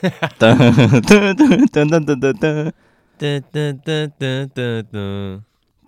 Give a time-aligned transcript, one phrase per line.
[0.00, 0.08] 噔
[0.38, 1.36] 噔噔噔
[1.68, 2.72] 噔噔噔噔
[3.18, 3.52] 噔噔
[3.84, 4.58] 噔噔噔噔
[4.90, 4.94] 噔。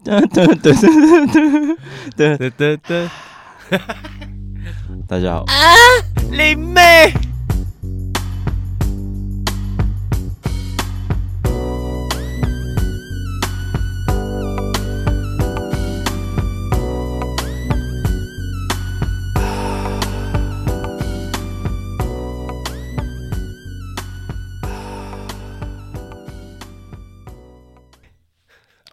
[0.05, 0.85] 噔噔噔噔
[2.17, 3.09] 噔噔噔噔，
[5.09, 5.55] 大家好啊，
[6.31, 7.11] 林妹，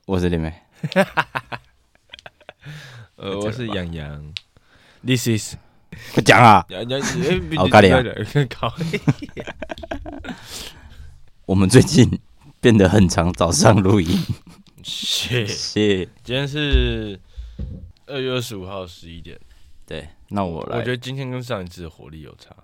[0.09, 0.51] 我是林梅。
[3.17, 4.33] 呃，我是杨洋
[5.05, 5.55] ，This is，
[6.15, 6.65] 不讲啊！
[7.55, 8.03] 好咖喱啊！
[11.45, 12.19] 我们最近
[12.59, 14.19] 变得很常早上录音，
[14.81, 16.05] 谢谢。
[16.23, 17.19] 今天是
[18.07, 19.39] 二月二十五号十一点，
[19.85, 20.79] 对，那我来。
[20.79, 22.55] 我觉得今天跟上一次的活力有差。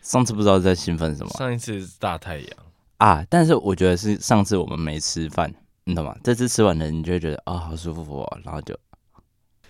[0.00, 1.30] 上次不知道在兴奋什么？
[1.36, 2.48] 上一次是大太阳
[2.96, 5.52] 啊，但是我觉得是上次我们没吃饭。
[5.88, 6.16] 你懂吗？
[6.24, 8.76] 这次吃完了，你就会觉得啊、哦，好舒服哦，然后就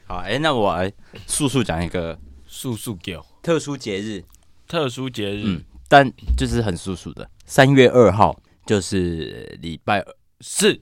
[0.07, 0.17] 好。
[0.17, 0.91] 哎、欸，那我来
[1.27, 4.25] 速速讲一个速速给特殊节日，
[4.67, 7.29] 特殊节日，嗯，但就是很速速的。
[7.45, 10.03] 三月二号就是礼拜
[10.41, 10.81] 四，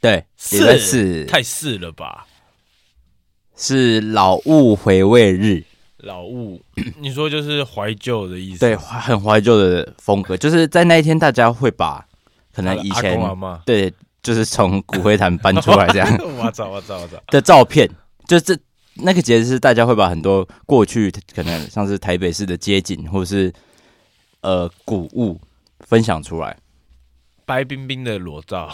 [0.00, 2.26] 对，礼拜四，太四了吧？
[3.54, 5.62] 是老物回味日，
[5.98, 6.60] 老物，
[6.98, 8.58] 你说就是怀旧的意思？
[8.58, 12.04] 对，很怀旧的风格，就是在那一天，大家会把
[12.52, 13.16] 可能以前
[13.64, 13.94] 对。
[14.26, 17.88] 就是从骨灰坛搬出来这样， 我操我操我操的照片，
[18.26, 18.58] 就这
[18.94, 23.52] 那个节日是大家会把很多过去可能像是台北市的街景或者是
[24.40, 25.40] 呃古物
[25.78, 26.56] 分享出来，
[27.44, 28.68] 白冰冰的裸照，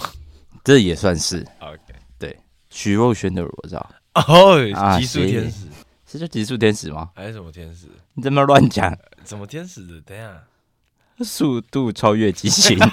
[0.65, 1.47] 这也算是。
[1.61, 1.79] OK
[2.19, 2.35] 对
[2.71, 3.91] 徐若瑄的裸照。
[4.15, 4.57] 哦，
[4.99, 5.67] 极速天使。
[6.07, 7.11] 是叫极速天使吗？
[7.15, 7.89] 还是什么天使？
[8.15, 8.97] 你这么乱讲？
[9.27, 10.01] 什么天使的？
[10.01, 10.45] 等下，
[11.23, 12.79] 速度超越激情。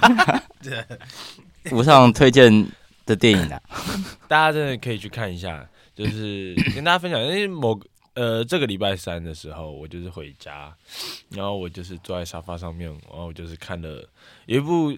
[1.76, 2.68] 无上推荐
[3.06, 3.62] 的电影啊，
[4.28, 5.68] 大家真的可以去看一下。
[5.96, 7.78] 就是 跟大家分享，因为某
[8.14, 10.74] 呃这个礼拜三的时候，我就是回家，
[11.32, 14.08] 然后我就是坐在沙发上面，然后我就是看了
[14.46, 14.98] 一部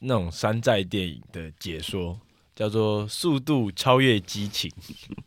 [0.00, 2.16] 那种山寨电影的解说，
[2.54, 4.70] 叫做《速度超越激情》。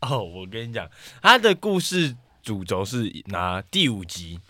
[0.00, 4.40] 哦，我跟你讲，他的故事主轴是拿第五集，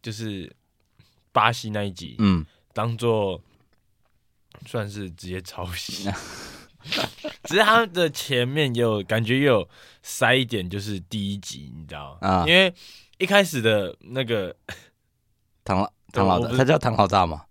[0.00, 0.50] 就是
[1.30, 3.38] 巴西那一集，嗯，当做。
[4.66, 6.10] 算是直接抄袭，
[7.44, 9.68] 只是他的前面也有感觉也有
[10.02, 12.28] 塞一点，就是第一集，你知道吗？
[12.28, 12.72] 啊，因为
[13.18, 14.54] 一开始的那个
[15.64, 17.42] 唐老唐老大，他叫唐老大嘛？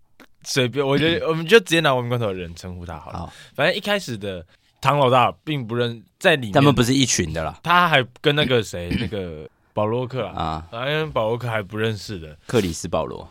[0.44, 3.18] 随便，我觉得 我们就直接拿我们关头的人称呼他好了。
[3.18, 4.44] 好，反正一开始的
[4.80, 7.60] 唐老大并不认在里面，他们不是一群的啦。
[7.62, 13.30] 他还跟那个谁， 那个保罗克啊，反正保罗克还不认识的克里斯保罗，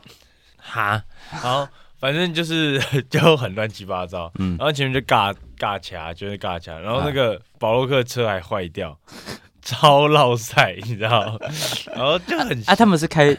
[0.58, 1.68] 哈，然后。
[2.00, 8.98] 反正就是 就很乱七八糟，嗯，然后前面就尬尬掐，就是尬掐，然后那个保罗克车还坏掉，啊、
[9.62, 11.40] 超烙赛，你知道？
[11.94, 13.36] 然后就很啊，他们是开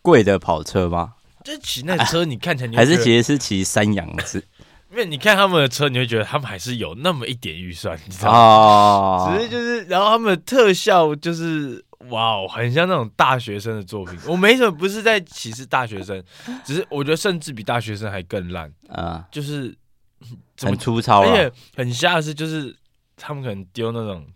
[0.00, 1.12] 贵的跑车吗？
[1.44, 4.42] 就骑那车，你看起来还是其实是骑山羊子，
[4.90, 8.38] 因为你看他们的车，你会觉得他们还是有那么一点预算，你知道吗？
[8.38, 11.84] 哦，只是就是，然后他们的特效就是。
[12.10, 14.18] 哇哦，很像那种大学生的作品。
[14.26, 16.22] 我没什么，不是在歧视大学生，
[16.64, 19.24] 只是我觉得甚至比大学生还更烂啊！
[19.30, 19.74] 就是
[20.60, 22.74] 很粗糙，而且很吓的是，就是
[23.16, 24.26] 他们可能丢那种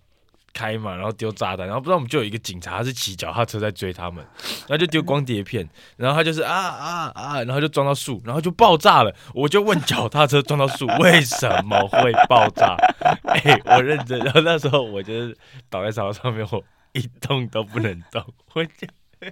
[0.53, 4.25] 开嘛，然后丢炸弹，然后不知道我们就有一个警察，他是骑脚踏车在追他们，
[4.67, 9.15] 然后就丢光碟片，然后他就是啊啊啊，然后就撞到树，然后就爆炸了。
[9.35, 12.77] 我就问脚踏车撞到树为什么会爆炸？
[13.27, 14.19] 哎、欸，我认真。
[14.21, 15.37] 然后那时候我就是
[15.69, 16.65] 倒在沙发上面，我。
[16.97, 18.25] 一动都不能动，
[18.55, 18.91] 我讲，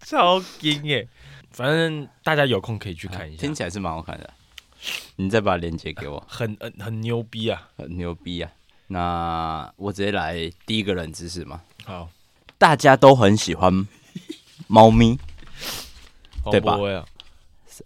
[0.00, 1.08] 超惊耶！
[1.50, 4.32] 反正大家有空可以去看一下，听起来是蛮好看的。
[5.16, 8.50] 你再把链接给我，很很很牛逼啊，很牛逼啊！
[8.88, 11.62] 那我直接来第一个冷知识嘛。
[11.84, 12.08] 好，
[12.58, 13.86] 大家都很喜欢
[14.68, 15.18] 猫咪，
[16.50, 16.76] 对吧？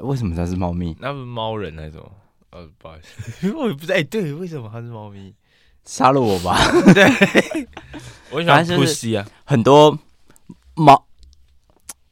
[0.00, 0.94] 为什么它是猫咪？
[1.00, 2.10] 那不是猫人那种？
[2.50, 3.94] 呃，不好意思，我也不知道。
[3.94, 5.32] 哎，对，为什么它是猫咪？
[5.88, 6.54] 杀了我吧！
[6.92, 7.08] 对，
[8.30, 9.98] 我喜欢 pussy 啊，很多
[10.74, 11.02] 猫，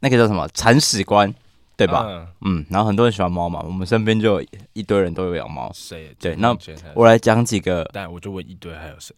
[0.01, 1.33] 那个叫什么铲屎官，
[1.77, 2.07] 对吧？
[2.09, 5.71] 嗯，嗯，然后很多人喜欢猫嘛，我们身边就有一堆人都有养猫。
[5.75, 6.17] 谁？
[6.19, 6.57] 对，那
[6.95, 7.87] 我来讲几个。
[7.93, 9.15] 但我就问一堆，还有谁？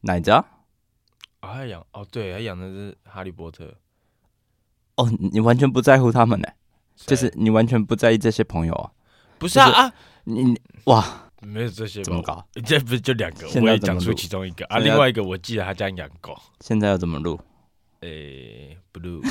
[0.00, 0.42] 奶子啊？
[1.42, 3.74] 哦，他养哦，对，还养的是哈利波特。
[4.96, 6.48] 哦，你完全不在乎他们呢？
[6.96, 8.90] 就是你完全不在意这些朋友啊？
[9.38, 9.92] 不是啊啊，
[10.24, 11.28] 你哇！
[11.44, 12.46] 没有这些，怎么搞？
[12.64, 13.46] 这不是就两个？
[13.60, 16.36] 我也讲出其中一个啊，另外一个我记得他家养狗。
[16.60, 17.38] 现在要怎么录？
[18.00, 19.22] 诶，blue。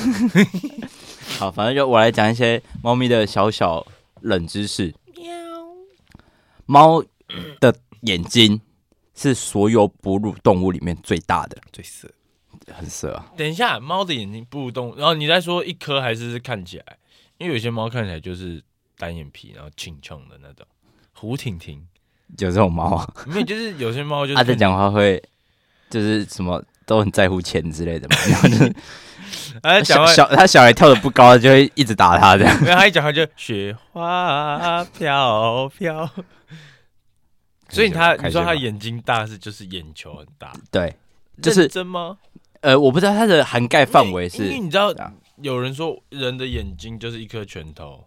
[1.38, 3.86] 好，反正就我来讲一些猫咪的小小
[4.20, 4.94] 冷知识。
[6.66, 7.04] 猫
[7.60, 8.60] 的眼睛
[9.14, 12.08] 是所有哺乳动物里面最大的，最色，
[12.68, 13.32] 很色啊。
[13.36, 16.98] 等一下，猫的眼睛哺乳动物，然后你再说一颗还是看起来？
[17.38, 18.62] 因为有些猫看起来就是
[18.96, 20.66] 单眼皮，然后清穷的那种。
[21.12, 21.86] 胡婷婷
[22.38, 23.14] 有这种猫啊？
[23.26, 25.22] 没有，就是有些猫就是它在讲话会
[25.90, 28.74] 就是什么都很在乎钱之类的嘛， 然后就是。
[29.62, 32.54] 他小小他小孩跳的不高，就会一直打他这样。
[32.64, 36.08] 然后他一讲话就雪花飘飘，
[37.68, 40.94] 所以他你说他眼睛大是就是眼球很大，对，
[41.40, 42.18] 就是真吗？
[42.60, 44.94] 呃，我不知道它的涵盖范围是，因为你知道
[45.40, 48.04] 有人说人的眼睛就是一颗拳头，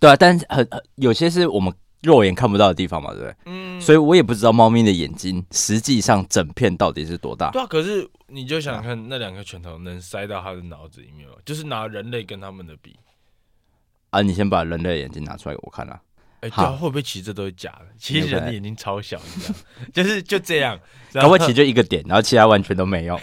[0.00, 1.72] 对啊，但是很很有些是我们。
[2.02, 3.34] 肉眼看不到的地方嘛，对不对？
[3.46, 7.50] 嗯，所以我也不知道猫咪的眼睛实际上整片到底是多大。
[7.50, 11.34] 对啊，可是你就想看那两个拳头能塞到它的脑子里面吗？
[11.44, 12.96] 就是拿人类跟他们的比
[14.10, 14.22] 啊！
[14.22, 16.00] 你先把人类的眼睛拿出来给我看啊！
[16.40, 17.86] 哎、欸，对啊，会不会其实这都是假的？
[17.98, 19.58] 其实人的眼睛超小，你知道？
[19.92, 20.78] 就是就这样，
[21.14, 23.18] 搞不好其实就一个点，然后其他完全都没有。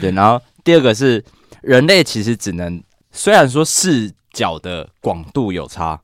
[0.00, 1.24] 对，然后第二个是
[1.62, 6.00] 人类其实只能，虽然说视角的广度有差。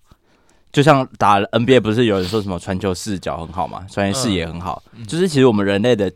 [0.77, 6.13] 就像打 NBA，不是有人说什么传球视角很好嘛，传球视野很好，嗯、就是其实我们人类的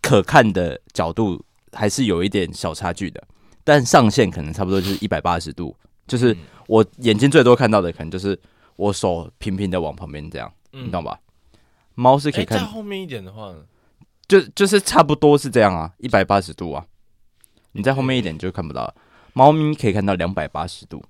[0.00, 3.20] 可看的角度还是有一点小差距的，
[3.64, 5.76] 但上限可能差不多就是一百八十度，
[6.06, 6.36] 就是
[6.68, 8.38] 我眼睛最多看到的可能就是
[8.76, 11.18] 我手平平的往旁边这样，嗯、你懂吧？
[11.96, 13.56] 猫是可以看、欸、在后面一点的话呢，
[14.28, 16.86] 就就是差不多是这样啊，一百八十度啊，
[17.72, 18.94] 你在后面一点就看不到了，
[19.32, 21.02] 猫咪可以看到两百八十度。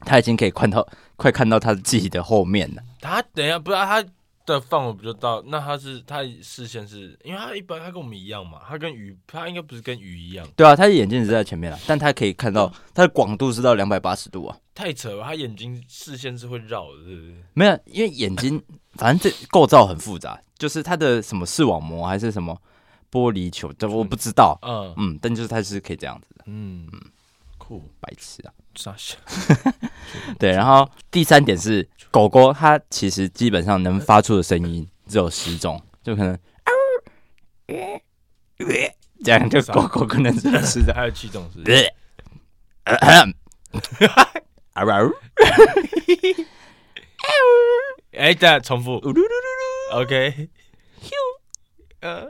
[0.00, 0.86] 他已经可以看到，
[1.16, 2.82] 快看到他自己的后面了。
[3.00, 4.04] 他等一下，不知道他
[4.46, 5.42] 的范围不就到？
[5.46, 8.60] 那他是他视线是因为他一般他跟我们一样嘛？
[8.66, 10.46] 他跟鱼，他应该不是跟鱼一样。
[10.56, 14.56] 对啊，他的眼睛是在前面啊，但他可以看到他的广度是到两百八十度啊。
[14.74, 17.34] 太扯了，他眼睛视线是会绕的，对不对？
[17.54, 18.62] 没有，因为眼睛
[18.94, 22.56] 反正这构造很复杂，就是他的什么视网膜还是什么
[23.10, 24.58] 玻璃球，这我不知道。
[24.62, 26.44] 嗯嗯，但就是他是可以这样子的。
[26.46, 27.00] 嗯嗯，
[27.58, 28.52] 酷，白痴啊！
[28.76, 29.16] 傻笑，
[30.38, 36.38] 对，然后第三点是狗狗，它其实基本上能发出的声音只有十种，就可能，
[39.24, 41.62] 这样就狗狗可能是是的，还有七种是，
[48.12, 49.02] 哎，再重复
[49.92, 50.48] ，OK，
[52.00, 52.26] 呃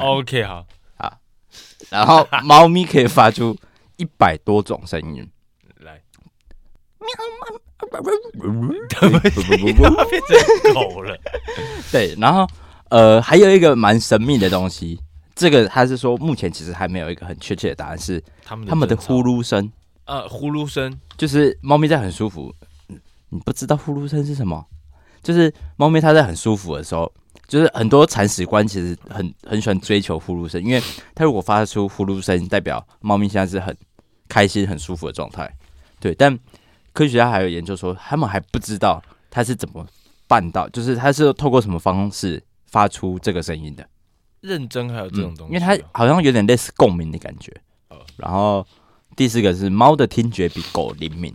[0.00, 0.62] ，OK，好。
[1.90, 3.56] 然后猫咪可以发出
[4.02, 5.24] 一百多种声音，
[5.78, 6.02] 来，
[6.98, 7.08] 喵
[7.38, 8.00] 喵，
[8.88, 9.22] 怎么
[10.10, 11.16] 变成狗了？
[11.92, 12.44] 对，然后
[12.88, 14.98] 呃，还有一个蛮神秘的东西，
[15.36, 19.70] 这个他是说目前其实还没有一个很确切的答案，是他们他们的呼噜声，
[20.06, 22.52] 呃，呼噜声就是猫咪在很舒服，
[23.28, 24.66] 你不知道呼噜声是什么？
[25.22, 27.12] 就是猫咪它在很舒服的时候。
[27.48, 30.80] 就是很多铲屎官其实很很喜欢追求呼噜声，因为
[31.14, 33.76] 它如果发出呼噜声，代表猫咪现在是很
[34.32, 35.54] 开心、很舒服的状态。
[36.00, 36.38] 对，但
[36.94, 39.86] 科学家还有研究说，他们还不知道它是怎么
[40.26, 43.86] 办到，就是它是透过什么方式发出这个声音的。
[44.40, 47.52] 认真还有这种东西、因为它好像有点类似共鸣的感觉。
[48.16, 48.66] 然后
[49.14, 51.34] 第四个是猫的听觉比狗灵敏，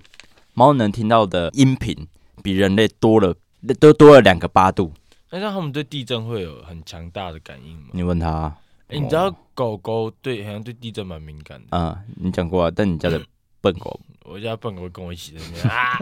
[0.55, 1.95] 猫能听到的音频
[2.41, 3.35] 比人类多了
[3.79, 4.91] 都多了两个八度。
[5.29, 7.89] 那像他们对地震会有很强大的感应吗？
[7.93, 11.67] 你问他、啊，哎、欸，你知道狗狗对好像对地震蛮敏感的。
[11.71, 13.21] 嗯，你讲过啊，但你家的
[13.59, 15.99] 笨狗，我家笨狗会跟我一起在那边啊，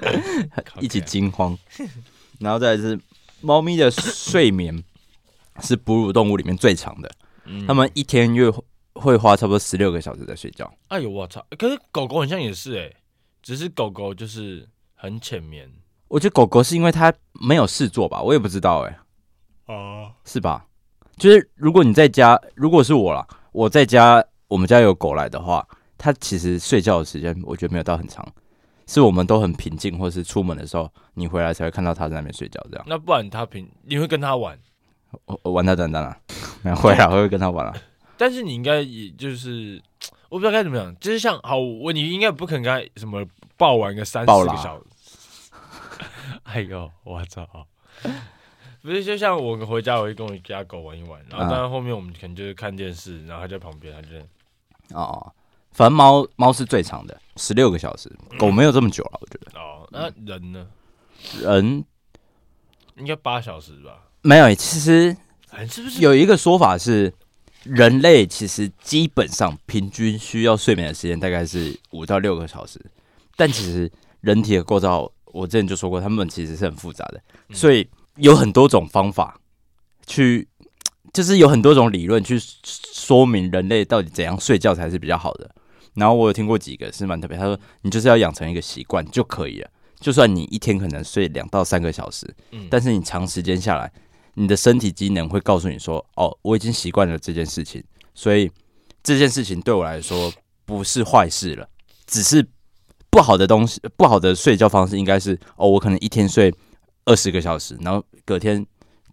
[0.80, 1.58] 一起惊慌。
[2.40, 3.00] 然后再来是
[3.42, 4.84] 猫咪的睡眠
[5.62, 7.10] 是哺乳动物里面最长的，
[7.66, 8.52] 它、嗯、们一天约
[8.94, 10.72] 会花差不多十六个小时在睡觉。
[10.90, 11.46] 哎呦我操！
[11.58, 12.96] 可是狗狗好像也是哎、欸，
[13.42, 15.72] 只是狗狗就是很浅眠。
[16.08, 19.74] 我觉得狗狗是因为它没有事做吧，我也不知道哎、欸。
[19.74, 20.68] 哦，是吧？
[21.18, 25.66] 就是如果你在家，如果是我啦，我在家，我们家有狗来的话，
[25.98, 28.26] 它其实睡觉的时间我觉得没有到很长，
[28.88, 32.86] 是我们都很平静，或是出门的时候你回来才会看到它在那边睡觉这样。
[32.88, 34.58] 那不然它平，你会跟它玩？
[35.26, 36.18] 我，我玩它蛋蛋啊，
[36.62, 37.74] 没有会啊，我 会跟它玩啊。
[38.18, 39.82] 但是你应该也就是，
[40.30, 43.26] 我不知道该怎么讲，就是像好，我你应该不可能跟它什么
[43.58, 44.84] 抱玩个三四个小时。
[46.44, 47.48] 哎呦，我操！
[48.86, 55.34] 不是，就像我回家，我会跟我家狗玩一玩，然后当然后面我们可能就是看电视，然后它在旁边，它就哦，
[55.72, 59.60] 反正猫猫是最长的，十六个小时，狗没有这么久了，我觉得。
[59.60, 60.68] 哦，那人呢？
[61.42, 61.84] 人
[62.98, 64.04] 应该八小时吧？
[64.22, 65.18] 没有，其实
[65.68, 67.12] 是不是有一个说法是，
[67.64, 72.80] 人类其实基本上平均需要睡眠的时间大概是五到六个小时，
[73.36, 77.88] 但其实人体的构造，我之前就说过，他们其实是很复杂的，所以
[78.18, 79.40] 有很多种方法
[80.06, 80.48] 去，
[81.14, 85.50] 就是有很多种理论去说明人类到底怎样睡觉才是比较好的。
[85.96, 89.70] 然后我有听过几个是蛮特别，他说你就是要养成一个习惯就可以了。
[90.00, 93.92] 就算你一天可能睡两到三个小时，嗯，但是你长时间下来，
[94.34, 97.82] 你的身体机能会告诉你说：“哦，我已经习惯了这件事情，
[98.14, 98.52] 所以
[99.02, 100.32] 这件事情对我来说
[100.66, 101.68] 不是坏事了，
[102.06, 102.46] 只是
[103.10, 106.54] 不好的东西，不好的睡觉方式应该是哦，我可能一天睡
[107.06, 108.66] 二十个小时，然后隔天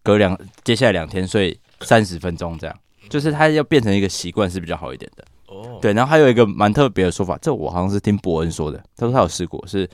[0.02, 9.87] 隔两接下来两天睡三十分钟，这样就是它要变成一个习惯是比较好一点的。”哦，对，然后还有一个蛮特别的说法，这我好像是听伯恩说的，他说他有试过，是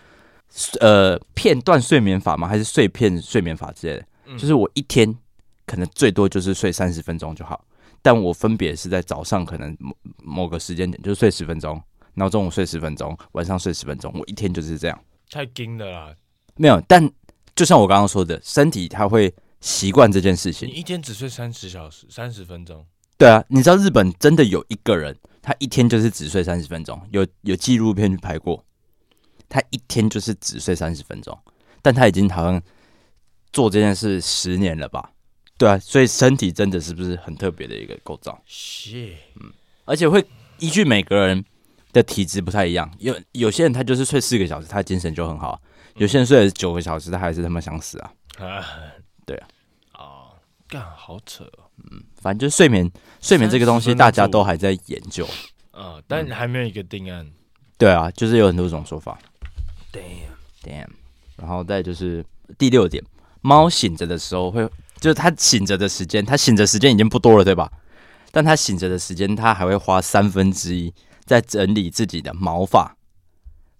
[0.80, 2.46] 呃片段睡眠法吗？
[2.46, 4.06] 还是碎片睡眠法之类的？
[4.26, 5.12] 嗯，就是我一天
[5.66, 7.64] 可能最多就是睡三十分钟就好，
[8.00, 11.82] 但我分别是在早上可能某某个时间点就睡十分钟，
[12.14, 14.96] 然后中午睡十分钟，晚上睡十分钟，我一天就是这样。
[15.28, 16.14] 太惊了啦！
[16.54, 17.04] 没有，但
[17.58, 20.68] 就像我刚刚说的，身体它会习惯这件事情。
[20.68, 22.86] 你一天只睡三十小时，三十分钟？
[23.16, 25.16] 对啊，你知道日本真的有一个人。
[25.42, 28.64] 他一天就是只睡三十分钟，有有纪录片去拍过，
[29.48, 31.36] 他一天就是只睡三十分钟，
[31.82, 32.62] 但他已经好像
[33.52, 35.10] 做这件事十年了吧？
[35.56, 38.40] 对啊，所以身体真的是不是很特别的一个构造？
[38.46, 39.50] 是，嗯，
[39.84, 40.24] 而且会
[40.60, 41.44] 依据每个人
[41.92, 45.58] 的体质不太一样，有有些人他就是睡四个小时，他精神就很好；
[45.98, 48.12] 有些人睡了九个小时，他还是他妈想死啊！
[48.38, 48.64] 啊，
[49.26, 49.46] 对啊，
[49.92, 50.30] 啊，
[50.68, 51.64] 干好扯哦。
[51.90, 52.90] 嗯，反正就是睡眠，
[53.20, 55.24] 睡眠这个东西大家都还在研究，
[55.72, 57.28] 啊、嗯，但还没有一个定案。
[57.76, 59.18] 对啊，就是有很多种说法。
[59.92, 60.30] Damn
[60.62, 60.88] damn，
[61.36, 62.24] 然后再就是
[62.58, 63.02] 第六点，
[63.40, 64.68] 猫醒着的时候会，
[65.00, 67.72] 就是它醒着的时间，它醒着时间已经不多了，对吧？
[68.30, 70.92] 但它醒着的时间，它还会花三分之一
[71.24, 72.94] 在整理自己的毛发。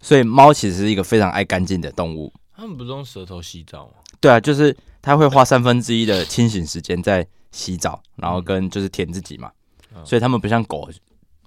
[0.01, 2.33] 所以猫其实是一个非常爱干净的动物。
[2.55, 3.93] 它们不是用舌头洗澡吗？
[4.19, 7.27] 对啊，就是它会花三分之一的清醒时间在。
[7.51, 9.51] 洗澡，然后跟就是舔自己嘛，
[9.95, 10.87] 嗯、所以它们不像狗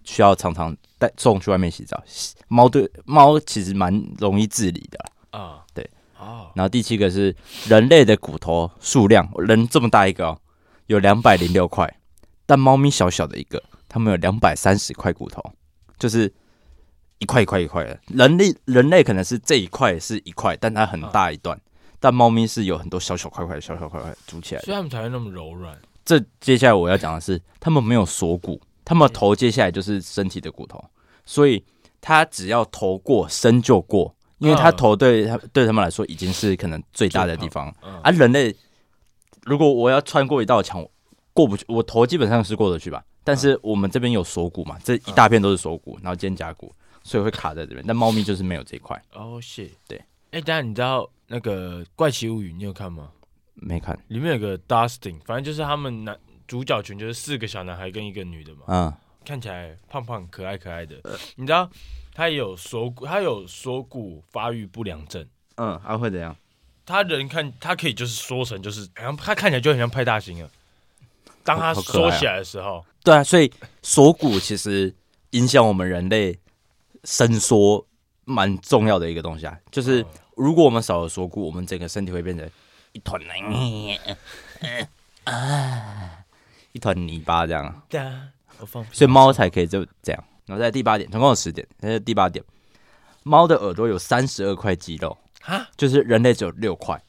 [0.03, 2.03] 需要常常带送去外面洗澡。
[2.49, 4.99] 猫对猫其实蛮容易自理的
[5.31, 6.51] 啊，嗯、对啊。
[6.57, 7.33] 然后第七个是
[7.69, 10.39] 人类的骨头数量，人这么大一个哦，
[10.89, 11.89] 有两百零六块，
[12.47, 15.41] 但猫咪小小的一个，它们有两百三十块骨头，
[16.01, 16.35] 就是
[17.23, 17.99] 一块一块一块的。
[18.09, 21.63] 人类人类可能是这一块是一块，但它很大一段，嗯、
[22.01, 25.79] 但猫咪是有很多小小块块小小块块组起来，所以它们才会那么柔软。
[26.05, 30.85] 这接下来我要讲的是，它们没有锁骨，它们头接下来就是身体的骨头，
[31.25, 31.65] 所以
[32.01, 37.73] 它只要头过身就过，因为它头对他对他们来说已经是可能最大的地方。
[38.03, 38.55] 而人类
[39.45, 40.85] 如果我要穿过一道墙
[41.33, 47.85] 过不去，我头基本上是过得去吧，但是我们这边有锁骨嘛，这一大片都是锁骨，然后肩胛骨，所以会卡在这边。
[47.87, 49.01] 但猫咪就是没有这一块。
[49.13, 50.01] 哦，是，对。
[50.31, 53.11] 哎，当然你知道那个《怪奇物语》，你有看吗？
[53.55, 58.61] 没看，里面有个 Dustin，反正就是他们男主角群，就是四个小男孩跟一个女的嘛。
[58.67, 58.93] 嗯，
[59.25, 60.97] 看起来胖胖、可爱可爱的。
[61.37, 61.71] 你知道
[62.15, 65.25] 他也有锁骨，他有锁骨发育不良症。
[65.57, 66.35] 嗯，他会怎样？
[66.85, 70.49] 他人看他可以就是缩成，就是好像他看起来就很像派大星啊。
[71.45, 74.93] 当他缩起来的时候，啊对啊，所以锁骨其实
[75.31, 76.39] 影响我们人类
[77.05, 77.87] 伸缩
[78.25, 79.59] 蛮重要的一个东西啊。
[79.71, 80.05] 就是
[80.37, 82.49] 如果我们少了锁骨，我们整个身体会变成。
[82.95, 83.19] 一团
[83.51, 83.99] 泥，
[85.25, 86.25] 啊，
[86.73, 87.83] 一团泥巴这样。
[87.89, 88.29] 对啊，
[88.93, 90.25] 所以猫才可以就这样。
[90.45, 91.67] 然后在第八点，总共有十点。
[91.81, 92.45] 在第八点，
[93.23, 97.03] 猫的耳朵有三十二块肌肉，哈，就是人类只有六块，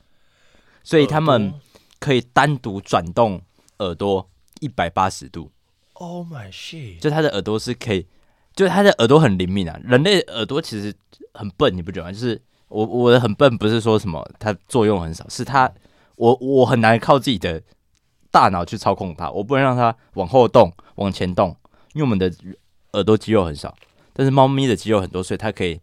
[0.86, 1.54] 所以他们
[2.00, 3.42] 可以单独转动
[3.80, 4.30] 耳朵
[4.62, 5.52] 一百八十度。
[5.96, 7.02] Oh my shit！
[7.02, 8.08] 就它的耳朵是可以，
[8.56, 9.80] 就它的耳朵很灵敏啊。
[9.84, 10.94] 人类耳朵其实
[11.34, 12.12] 很笨，你不觉得吗？
[12.12, 12.42] 就是。
[12.70, 15.72] 我我的很笨，不是说什么它作用很少，是它
[16.16, 17.62] 我我很难靠自己的
[18.32, 21.56] 大脑去操控它，我不能让它往后动、往前动，
[21.94, 22.34] 因为我们的
[22.94, 23.76] 耳朵肌肉很少，
[24.12, 25.80] 但是猫咪的肌肉很多，所以它可以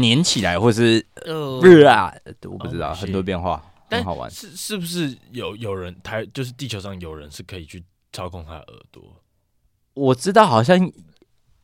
[0.00, 1.58] 粘起来，或是呃
[1.90, 2.14] 啊，
[2.44, 4.30] 我不知道、哦、很多变化，很好玩。
[4.30, 9.02] 是是不是有有人台就是地球上有人是可以去操控它的耳朵？
[9.98, 10.90] 我知道好像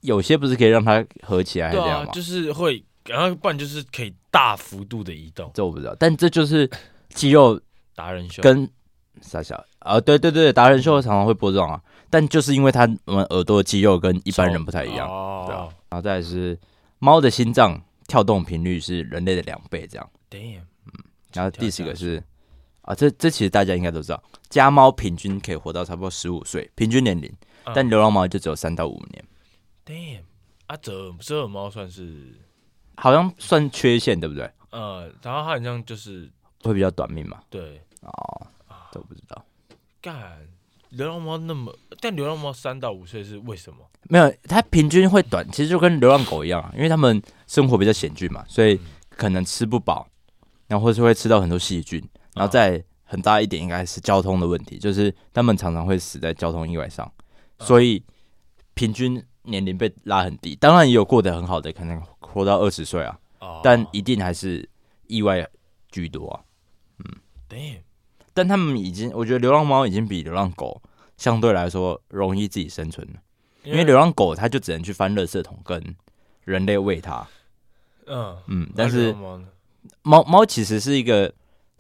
[0.01, 2.11] 有些不是可以让它合起来，还是这样吗？
[2.11, 2.85] 啊、就是会。
[3.07, 6.67] 然后不然就是可以大幅度的移动，这我不知道，但这就是
[7.11, 7.61] 肌肉
[7.95, 8.43] 达人秀。
[8.43, 8.67] 跟
[9.21, 9.63] 傻小。
[9.81, 16.59] 啊，对对对，达人秀常常会播这种啊，但就是因为它我们耳朵的肌肉跟一般人不太一样，哦、对啊，然后再来是
[16.99, 22.25] 猫的心脏跳动频率是人类的两倍，这样，Damn, 嗯，然后第四个是
[22.81, 27.31] 啊，这这其实大家应该都知道，家猫平均可以活到差不多十五岁平均年龄，
[27.65, 29.25] 嗯、但流浪猫就只有三到五年。
[29.87, 30.23] Damn，
[30.67, 32.35] 啊，折折耳猫算是
[32.97, 34.51] 好像算缺陷，对不对？
[34.71, 36.31] 呃，然后它好像就是
[36.63, 37.41] 会比较短命嘛。
[37.51, 38.47] 对，哦，
[38.93, 39.45] 都不知道。
[40.01, 40.47] 干，
[40.91, 43.79] 流浪猫那么，但流浪猫三到五岁是为什么？
[44.09, 48.79] 没有，它平均会短，其实就跟流浪狗一样，因为它们生活比较险峻嘛，所以
[49.11, 50.07] 可能吃不饱，
[50.67, 52.03] 然后或是会吃到很多细菌，
[52.35, 57.11] 然后再很大一点应该是交通的问题，就是它们常常会死在交通意外上，
[57.65, 58.03] 所以
[58.75, 60.55] 平均年龄被拉很低。
[60.57, 63.19] 当然也有过得很好的，可能活到二十岁啊，
[63.63, 64.69] 但一定还是
[65.07, 65.47] 意外
[65.91, 66.41] 居多啊。
[66.99, 67.05] 嗯
[67.49, 67.81] ，Damn，
[68.33, 70.81] 但他们已经，我觉得流浪猫已经比流浪狗
[71.17, 73.21] 相对来说容易自己生存了。
[73.65, 75.97] 因为流浪狗它就只能去翻垃圾桶跟
[76.45, 77.27] 人类喂它，
[78.07, 79.15] 嗯嗯，但是
[80.03, 81.33] 猫猫其实是一个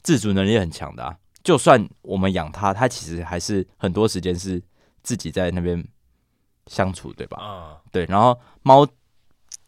[0.03, 4.63] 自主能力很强的啊，就算我们养它，它其实还是很多时间是
[5.05, 5.87] 自己在那边
[6.67, 7.41] 相处，对吧？
[7.41, 8.85] 啊，对，然后猫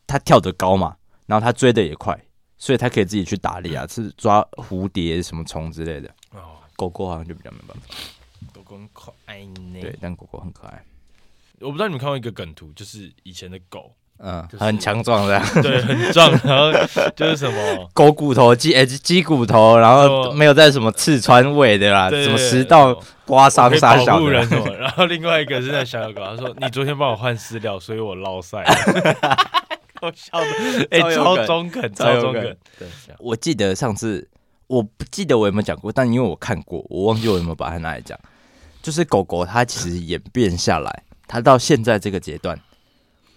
[0.09, 2.19] 它跳得高嘛，然后它追得也快，
[2.59, 6.13] 所以它可以自己去打猎啊，是抓蝴蝶什么虫之类的。
[6.31, 7.95] 哦，狗狗好像就比较没办法。
[8.53, 10.85] 狗狗很可爱呢，对，但狗狗很可爱。
[11.61, 16.73] 我不知道你们看过一个梗图，就是以前的狗，嗯，很强壮的， 对，很壮，然后
[17.15, 17.89] 就是什么？
[17.93, 24.31] 狗骨头、鸡诶鸡骨头，然后没有在什么刺穿胃的啦，什么食道刮伤杀小的。
[24.31, 24.49] 人，
[24.81, 28.65] 然后另外一个是在小小狗，他说你昨天帮我换饲料，所以我落赛，
[30.01, 32.43] 搞笑的，哎，超中肯，超中肯。
[32.79, 34.27] 对，我记得上次
[34.67, 38.19] 我不记得我有没有讲过，但因为我看过，我忘记我有没有把它拿来讲，
[38.83, 41.03] 就是狗狗它其实演变下来。
[41.29, 42.57] 它到现在这个阶段，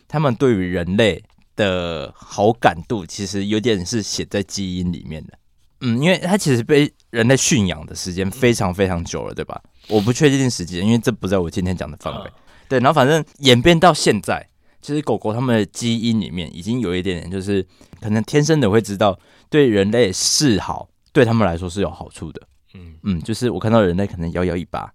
[0.10, 1.24] 他们对于人类
[1.56, 5.40] 的好感度其实有点是写在基因里面的。
[5.82, 9.62] 嗯，因为它其实被人类驯养的时间非常非常久了，对吧？
[9.88, 12.32] 我不确定时间，因为这不在我今天讲的范围。
[12.68, 14.46] 对，然后反正演变到现在，
[14.82, 17.66] 其实狗狗它们的基因里面已经有一点点，就是
[18.02, 19.18] 可能天生的会知道
[19.50, 22.42] 对人类示好，对他们来说是有好处的。
[22.74, 24.92] 嗯嗯，就是我看到人类可能摇摇尾巴。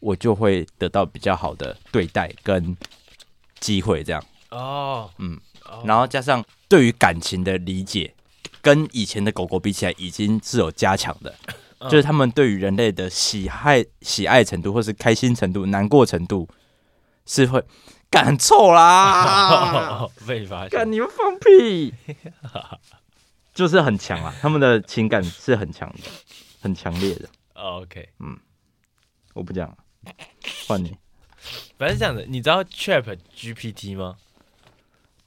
[0.00, 2.76] 我就会得到比较好的对待跟
[3.60, 4.20] 机会，这样
[4.52, 5.40] 哦，嗯，
[5.84, 8.14] 然后加上对于感情的理解，
[8.60, 11.34] 跟以前的狗狗比起来，已经是有加强的，
[11.90, 16.46] 就是他们对于人类的喜爱、喜爱程度，或是开心程度、难过程度，
[17.24, 17.64] 是会
[18.10, 21.94] 干臭啦， 被发现，干你们放屁，
[23.54, 26.10] 就是很强啊，他们的情感是很强的，
[26.60, 27.28] 很强烈的。
[27.54, 28.38] OK，嗯，
[29.32, 29.76] 我不讲了。
[30.66, 30.96] 换你，
[31.78, 34.16] 反正是这样子，你知道 Trap GPT 吗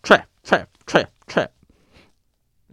[0.06, 1.50] ？Trap Trap Trap Trap，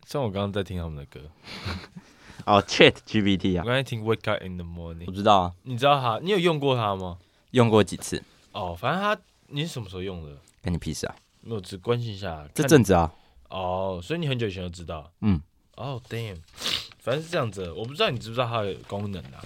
[0.07, 1.21] 像我刚刚在听他们的歌。
[2.45, 5.05] 哦、oh,，Chat GPT 啊，我刚才听 Wake Up in the Morning。
[5.07, 6.19] 我知道啊，你知道他？
[6.23, 7.19] 你有用过他吗？
[7.53, 8.23] 用过几次。
[8.51, 9.17] 哦，oh, 反正他，
[9.47, 10.37] 你是什么时候用的？
[10.61, 11.15] 跟你屁事啊！
[11.45, 12.49] 我只关心一下。
[12.53, 13.13] 这阵子啊。
[13.49, 15.11] 哦，oh, 所以你很久以前就知道。
[15.21, 15.41] 嗯。
[15.77, 16.39] 哦、oh,，Damn，
[16.99, 19.41] 反正是这样子，我不知道你知不知道它的功能啊？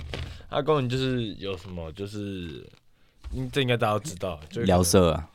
[0.48, 2.66] 它功能就是有什么，就是，
[3.32, 5.28] 嗯，这应该大家都知道，就聊色啊。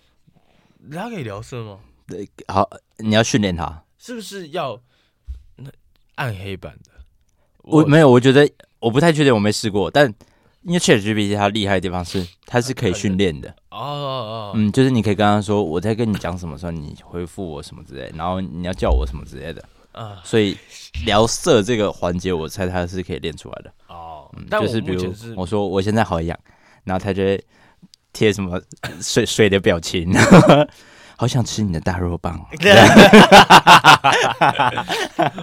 [0.91, 1.79] 它可以聊色吗？
[2.11, 4.79] 对，好，你要训练他，是不是要
[5.55, 5.71] 那
[6.15, 6.91] 暗黑版的？
[7.63, 8.47] 我，我没有，我觉得
[8.79, 9.89] 我不太确定，我没试过。
[9.89, 10.13] 但
[10.63, 13.49] 因为 ChatGPT 它厉害的地方是，它是可以训练的。
[13.69, 19.63] 哦哦哦，嗯，就是你可以跟他说，我在跟你讲什么时候，你回复我什么之类，然后你要叫我什么之类的。
[19.93, 20.57] 啊，所以
[21.05, 24.29] 聊色这个环节，我猜他是可以练出来的哦。
[24.37, 26.37] 嗯，就是比如我说我现在好痒，
[26.83, 27.43] 然后他就会
[28.13, 28.61] 贴什么
[29.01, 30.11] 水水的表情。
[31.21, 32.43] 好想吃你的大肉棒！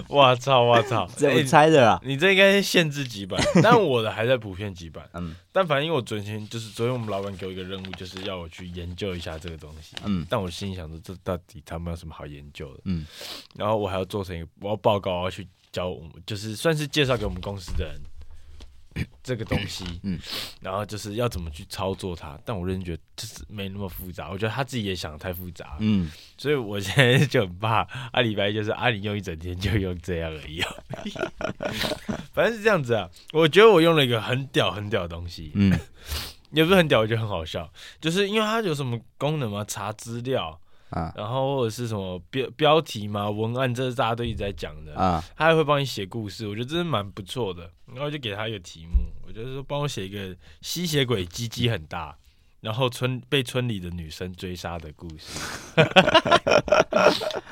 [0.08, 1.08] 我操我操！
[1.22, 5.08] 我猜的啦，你这应该是限制几版， 但我的还在普遍几版。
[5.14, 9.94] 嗯，但反正因为我昨天就是昨天我们老板给我一个任务，就是要我去研究一下这个东西。
[10.02, 12.80] 嗯，但我心里想着这到底他们有什么好研究的？
[12.86, 13.06] 嗯，
[13.54, 18.00] 然后我还要做成一个，我要报告，我要去教我们，就是算是介绍给我们公司的人。
[19.22, 20.18] 这个东西，嗯，
[20.60, 30.62] 然后就是要怎么去操作它，但我认真觉得就是没那么复杂，我觉得他自己也想得太复杂，嗯，所以我现在就很怕阿里白就是阿里用一整天就用这样而已，
[32.32, 35.78] 反正是这样子啊，我觉得我用了一个很屌很屌的东西，嗯，
[36.52, 40.60] 也不是很屌，我觉得很好笑，就是因为它有什么功能嘛，查资料。
[40.90, 45.22] 啊，然后或者是什么标标题嘛，文案，这是大家都一直在讲的啊。
[45.36, 47.70] 他还会帮你写故事，我觉得真是蛮不错的。
[47.86, 52.16] 然后就给他一个题目，我觉得说帮我写一个吸血鬼鸡鸡很大，
[52.60, 55.38] 然后村被村里的女生追杀的故事。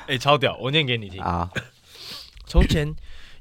[0.07, 0.55] 哎、欸，超屌！
[0.57, 1.49] 我念给你听啊。
[2.45, 2.87] 从前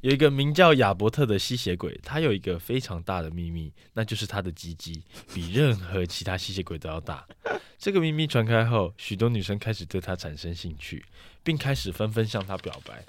[0.07, 5.03] 有一个名叫亚伯特的吸血鬼，他有一个非常大的秘密，那就是他的鸡鸡
[5.35, 7.27] 比任何其他吸血鬼都要大。
[7.77, 11.05] 这个秘密传开后，许多女生开始对他产生兴趣，
[11.42, 13.05] 并开始纷纷向他表白。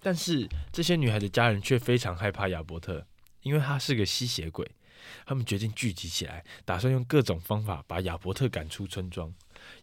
[0.00, 3.04] 但是这些女孩的家人却非常害怕亚伯特，
[3.42, 4.70] 因为他是个吸血鬼。
[5.26, 9.34] 他们决定聚集起来，打算用各种方法把亚伯特赶出村庄。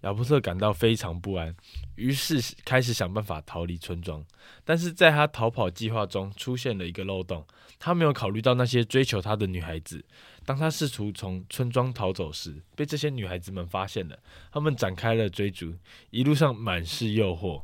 [0.02, 1.56] 亚伯特感到非常不安，
[1.96, 4.24] 于是开始想办法逃离村庄。
[4.64, 7.46] 但是在他逃跑计划中出现了一个漏洞，
[7.80, 10.04] 他没有考虑到那些追求他的女孩子。
[10.46, 14.20] 当他试图从村庄逃走时，被这些女孩子们发现了，
[14.52, 15.74] 他们展开了追逐，
[16.12, 17.64] 一路上满是诱惑。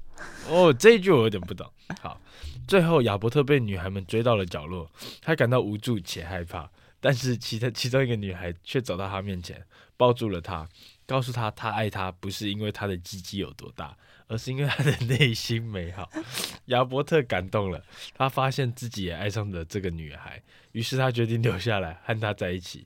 [0.49, 1.71] 哦，这一句我有点不懂。
[2.01, 2.19] 好，
[2.67, 4.89] 最后亚伯特被女孩们追到了角落，
[5.21, 6.71] 他感到无助且害怕。
[7.03, 9.63] 但是其他其中一个女孩却走到他面前，
[9.97, 10.67] 抱住了他，
[11.05, 13.95] 告诉他他爱他不是因为他的鸡鸡有多大，
[14.27, 16.09] 而是因为他的内心美好。
[16.67, 17.83] 亚伯特感动了，
[18.13, 22.85] 他发现自己也爱上了这个女孩，于是他决定留下来和她在一起。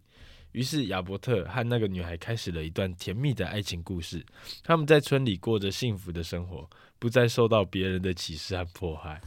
[0.54, 4.26] 于是亚伯特和那个女孩开始了一段甜蜜的爱情故事。
[4.64, 9.20] 他们在村里过着幸福的生活，不再受到别人的歧视和迫害。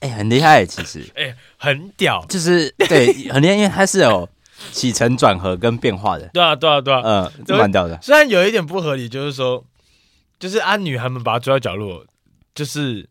[0.00, 4.26] 哎、欸，很厉害，其实， 哎、欸，很屌，就是对，很厉害，因为他是有
[4.70, 6.28] 起承转合跟变化的。
[6.28, 7.98] 对啊，对啊，对啊，嗯，这蛮屌的。
[8.00, 9.64] 虽然有一点不合理，就是说，
[10.38, 12.06] 就是啊，女孩们把他追到角落，
[12.54, 13.08] 就是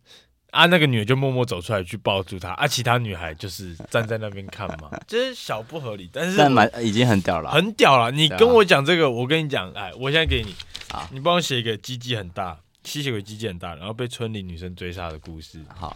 [0.51, 8.11] 啊，那个女的就默默走出来去抱住他，啊，其他女孩就是站在那边看嘛， 就是小不合理，但是但蛮已经很屌了，很屌了。
[8.11, 10.55] 你跟我讲这个，我跟你讲，哎，我现在给你，
[10.89, 12.57] 好，你帮我写一个鸡鸡很大。
[12.83, 15.63] 吸血鬼鸡鸡很大，然后被村里女生追杀的故事。
[15.75, 15.95] 好，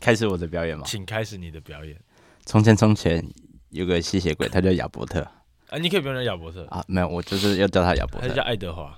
[0.00, 0.84] 开始我的表演吗？
[0.86, 1.96] 请开始你的表演。
[2.44, 3.28] 从前从前
[3.70, 5.20] 有个吸血鬼，他叫亚伯特。
[5.68, 8.28] 啊，你可以不用叫亚伯特啊，没有，我就是要叫他亚伯特。
[8.28, 8.96] 他叫爱德华。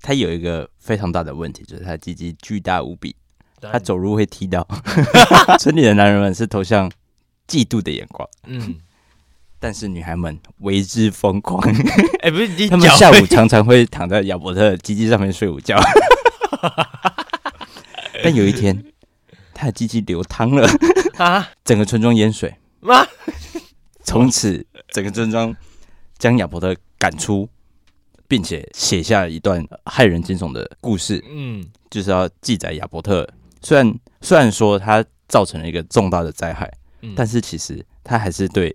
[0.00, 3.14] 他有一个非常大的问题，就是他鸡鸡巨大无比，
[3.60, 4.66] 他走路会踢到。
[5.58, 6.90] 村里的男人们是投向
[7.48, 8.28] 嫉妒的眼光。
[8.46, 8.76] 嗯，
[9.58, 11.60] 但是女孩们为之疯狂。
[12.20, 15.78] 哎、欸，不是，他们下午常常会躺在亚伯特的鸡鸡上面睡午觉。
[18.22, 18.84] 但有一天，
[19.52, 20.68] 他的鸡鸡流汤了
[21.18, 21.50] 啊！
[21.64, 23.06] 整个村庄淹水吗？
[24.06, 25.54] 从此，整个村庄
[26.16, 27.46] 将亚伯特赶出，
[28.28, 31.22] 并且写下了一段骇人惊悚的故事。
[31.28, 33.28] 嗯，就是要记载亚伯特。
[33.60, 36.72] 虽然虽然说他造成了一个重大的灾害，
[37.16, 38.74] 但是其实他还是对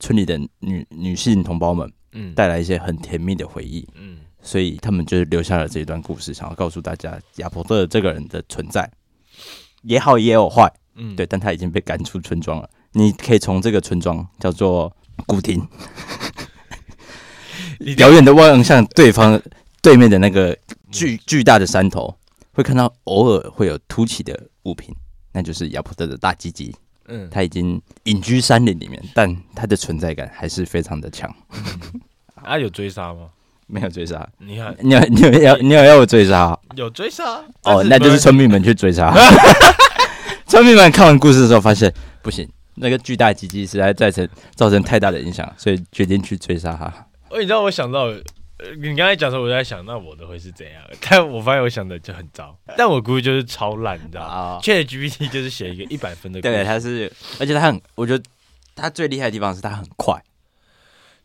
[0.00, 3.88] 村里的女女性同胞们，嗯，带来一些很甜蜜的回忆。
[3.94, 4.18] 嗯。
[4.42, 8.90] 所以他们就留下了这一段故事，想要告诉大家亚伯特这个人的存在
[9.80, 12.68] 也好也有坏，嗯，对，但他已经被赶出村庄了。
[12.94, 14.90] 你可以从这个村庄叫做
[15.26, 15.66] 古亭，
[17.98, 19.40] 遥远的望向对方
[19.82, 20.56] 对面的那个
[20.90, 22.16] 巨巨大的山头，
[22.52, 24.94] 会看到偶尔会有凸起的物品，
[25.32, 26.74] 那就是亚伯特的大鸡鸡。
[27.06, 31.30] 嗯，他已经隐居山林里面，但他的存在感还是非常的强。
[32.36, 33.28] 啊，有追杀吗？
[33.66, 36.58] 没有追杀，你看，你有你有要你有要我追杀？
[36.76, 39.12] 有追杀哦，那就是村民们去追杀。
[40.46, 46.86] 村民们看完故事的时候发现不行，那个巨大鸡鸡实在造成造成太大的影响，所以决定去追杀他。
[47.30, 48.10] 哦，你知道我想到，
[48.78, 50.82] 你刚才讲的时候，我在想，那我的会是怎样？
[51.08, 57.10] 但我发现我想的就很糟，但我估计就是超烂，你知道吗？ChatGPT 就是写一个一百分的，对，他是，
[57.40, 58.24] 而且他很，我觉得
[58.74, 60.22] 他最厉害的地方是他很快，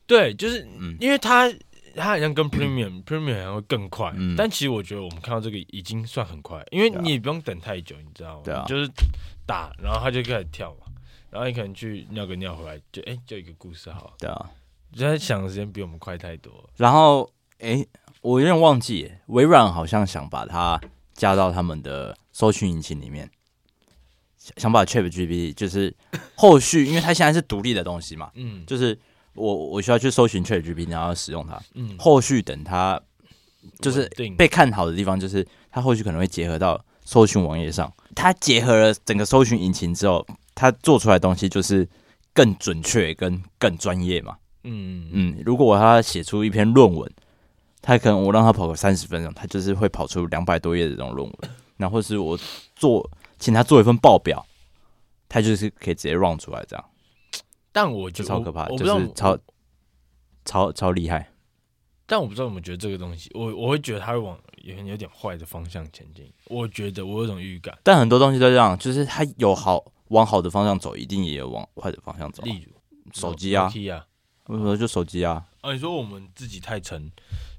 [0.08, 0.68] 对，就是
[1.00, 1.52] 因为他。
[1.96, 8.42] 它好像跟 Premium、嗯、Premium 好像会更快，嗯、但其实我觉得我们看到这个已经算很快，因为你也不用等太久，你知道吗？
[8.46, 8.90] 对啊，就是
[9.46, 10.86] 打，然后它就开始跳嘛，
[11.30, 14.14] 然后你可能去尿个尿回来，就哎、欸，就一个故事好。
[14.20, 14.50] 对啊，
[14.94, 16.70] 就在想的时间比我们快太多。
[16.78, 17.88] 然后哎、欸，
[18.22, 20.80] 我有点忘记，微软好像想把它
[21.14, 23.30] 加到他们的搜寻引擎里面，
[24.58, 25.96] 想把 ChatGPT 就是
[26.36, 28.98] 后续，因为它现在是独立的东西嘛，嗯，就是。
[29.36, 31.58] 我我需要去搜寻 ChatGPT，然后使用它。
[31.74, 33.00] 嗯，后续等它
[33.80, 37.90] 就是被看好的地方，就是它后续可能会结合到搜寻网页上。
[38.16, 40.26] 它结合了整个搜寻引擎之后，
[40.60, 41.88] 它做出来的东西就是
[42.34, 44.38] 更准确跟更专业嘛。
[44.66, 47.10] 嗯嗯，如果我要写出一篇论文，
[47.82, 51.52] 他可能我让他跑个三十分钟，他就是会跑出两百多页的这种论文。
[51.78, 52.38] 然后是我
[52.76, 54.46] 做请他做一份报表，
[55.30, 56.86] 他就是可以直接 run 出来这样。
[57.72, 59.40] 但我觉得超可怕，就是超
[60.44, 61.32] 超超厉害。
[62.06, 66.30] 但我不知道怎么觉得这个东西，我我会觉得它会往有有点坏的方向前进。
[66.48, 67.78] 我觉得我有种预感。
[67.82, 72.44] 但很多东西都这样，就是它有好往好的方向走，一定也有往坏的方向走。
[72.44, 72.74] 例如
[73.14, 73.72] 手机啊，
[74.48, 75.46] 为什么就手机啊？
[75.62, 77.12] 啊，你说我们自己太沉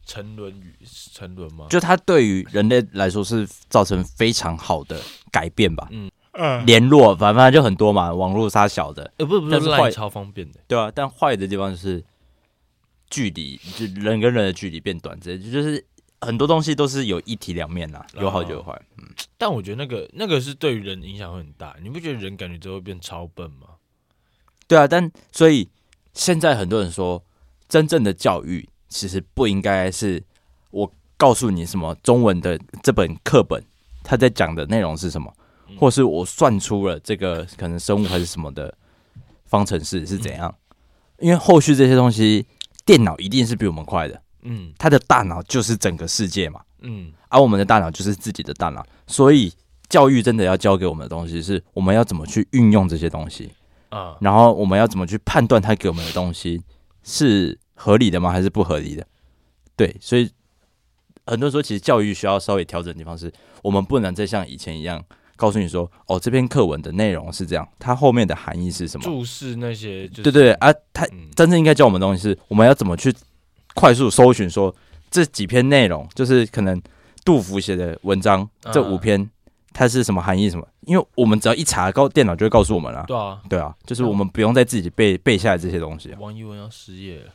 [0.06, 0.74] 沉沦于
[1.12, 1.66] 沉沦吗？
[1.70, 5.88] 就它对于人类来说是造成非常好的改变吧？
[5.90, 6.64] 嗯嗯。
[6.66, 9.12] 联络，反正就很多嘛，网络杀小的。
[9.18, 10.60] 呃，不是不是，但是坏超方便的。
[10.66, 12.04] 对啊，但坏的地方就是
[13.08, 15.84] 距离，就人跟人的距离变短，这就是
[16.20, 18.80] 很多东西都是有一体两面呐，有好就有坏。
[18.98, 19.04] 嗯，
[19.38, 23.68] 但我觉得那个那个是对于人影响会很大，你不觉得人感觉就会变超笨吗？
[24.66, 25.68] 对啊，但所以
[26.14, 27.24] 现在很多人说，
[27.68, 30.22] 真正的教育其实不应该是
[30.70, 33.62] 我告诉你什么中文的这本课本，
[34.02, 35.32] 他在讲的内容是什么。
[35.78, 38.76] 或是我算出了这个可能生物还是什么的
[39.46, 40.52] 方程式是怎样？
[41.20, 42.44] 因为后续这些东西，
[42.84, 44.20] 电脑一定是比我们快的。
[44.42, 46.60] 嗯，他的大脑就是整个世界嘛。
[46.80, 49.52] 嗯，而我们的大脑就是自己的大脑，所以
[49.88, 53.52] 教育真的要教给我们的东西是我们要怎么去运用这些东西
[53.90, 56.62] 啊，然后我们要怎么去判断他给我们的东西
[57.02, 58.30] 是合理的吗？
[58.30, 59.06] 还是不合理的？
[59.76, 60.30] 对，所以
[61.26, 65.04] 很多时候其实教育需要稍微调整的地方是，我们不能再像以前一样。
[65.36, 69.04] 告诉你说，哦，这篇课文的内容是这样，它后面的含义是什么？
[69.04, 73.10] 注释那些，就是，对对对啊，它真正应该教我们的东西是，我们要怎么去
[73.74, 74.74] 快速搜寻说
[75.10, 76.80] 这几篇内容，就是可能
[77.24, 79.28] 杜甫写的文章这五篇，
[79.72, 80.66] 它是什么含义什么？
[80.82, 83.04] 因为我们只要一查，告电脑就会告诉我们了。
[83.06, 86.14] 对啊，对啊，就是我们不用再自己背背下来这些东西。
[86.18, 87.32] 王一文要失业了，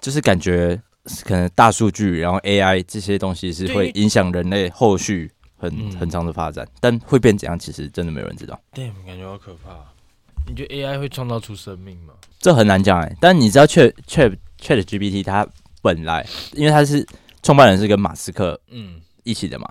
[0.00, 0.80] 就是感觉
[1.24, 5.30] 可能大数据，然后 AI 这些东西是会影响人类后续。
[5.60, 8.56] 很很长的发展，但会变怎样，其实真的没有人知道。
[8.72, 9.76] 对，感觉好可怕。
[10.46, 12.12] 你觉得 AI 会创造出生命吗？
[12.38, 13.16] 这很难讲哎。
[13.20, 15.46] 但你知道，Chat Chat Chat GPT 它
[15.82, 17.06] 本来，因为它是
[17.42, 19.68] 创办人是跟马斯克嗯一起的嘛，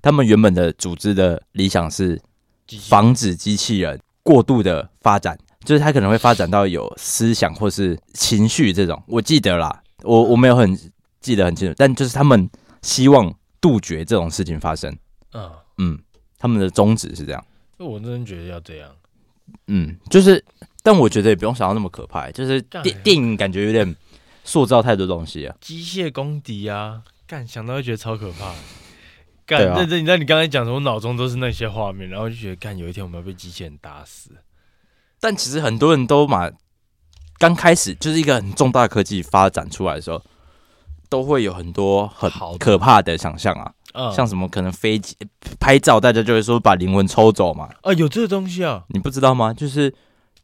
[0.00, 2.20] 他们原本的组织的理想是
[2.88, 9.02] 防止机器人过度的发展，就是它可能会发展到有思想或是情绪这种。
[9.06, 10.78] 我记得啦，我我没有很
[11.20, 12.48] 记得很清楚，但就是他们
[12.82, 14.94] 希望杜绝这种事情发生。
[15.32, 15.98] 嗯嗯，
[16.38, 17.44] 他们的宗旨是这样。
[17.78, 18.90] 我真的觉得要这样。
[19.66, 20.44] 嗯，就是，
[20.82, 22.30] 但我觉得也不用想到那么可怕。
[22.30, 23.96] 就是电电影感觉有点
[24.48, 28.54] 塑造太多东西啊，机械公敌啊，干想到会觉得超可怕。
[29.44, 30.76] 干，认真，你知道你刚才讲什么？
[30.76, 34.30] 我脑中都是那些画面，然后就觉得，干有一天我们要被机器人打死。
[35.20, 36.50] 但其实很多人都嘛，
[37.38, 40.22] 刚开始就是一个很重大科技发展出来的时候，
[41.10, 44.10] 都会有很多很可怕的想象啊。
[44.14, 45.14] 像什么可能飞机
[45.60, 47.68] 拍照，大家就会说把灵魂抽走嘛？
[47.82, 48.84] 啊，有这个东西啊？
[48.88, 49.52] 你不知道吗？
[49.52, 49.94] 就是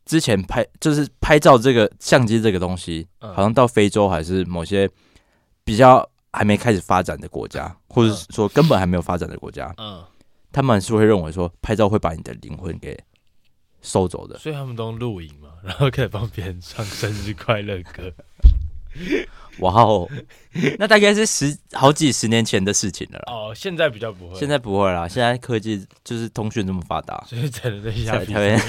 [0.04, 4.88] 之前拍，就是拍照这个相机这个东西，好像到非洲还是某些
[5.64, 10.04] 比较还没开始发展的国家，或者说根本还没有发展的国家，嗯，
[10.52, 12.98] 他们是会认为说拍照会把你的灵魂给
[13.82, 18.12] 收走的，所以他们都录影嘛，然后可以帮别人唱生日快乐歌。
[19.58, 20.08] 哇哦，
[20.78, 23.32] 那大概是十好几十年前的事情了啦。
[23.32, 25.08] 哦，现在比较不会，现在不会啦。
[25.08, 28.60] 现在科技就是通讯这么发达，所以才能在下面。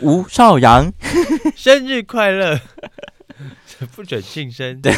[0.00, 0.92] 吴少阳，
[1.56, 2.60] 生日快乐！
[3.94, 4.94] 不准庆生，对，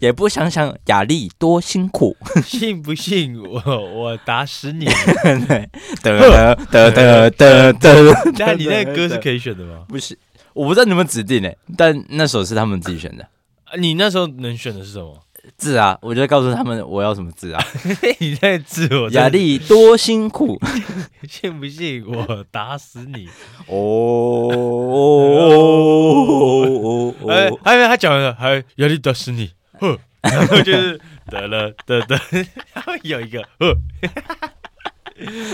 [0.00, 3.60] 也不想想雅丽多辛苦，信不信我
[3.94, 4.86] 我打死你？
[4.86, 5.68] 对，
[6.02, 8.32] 得得得得得得。
[8.38, 9.84] 那你那个歌是可以选的吗？
[9.88, 10.18] 不是。
[10.54, 13.28] 我不知道你有没有指定诶、欸，但那首是他们自己选的。
[13.76, 15.20] 你那时候能选的是什么
[15.56, 15.98] 字啊？
[16.02, 17.64] 我就告诉他们我要什么字啊？
[18.18, 20.58] 你在字我雅丽多辛苦，
[21.28, 23.28] 信不信我打死你？
[23.66, 24.54] 哦哦
[26.80, 27.30] 哦哦！
[27.30, 32.18] 哎，还有他讲的还雅丽打死你，呵，然后就是得了得得，
[32.72, 33.74] 然后有一个呵，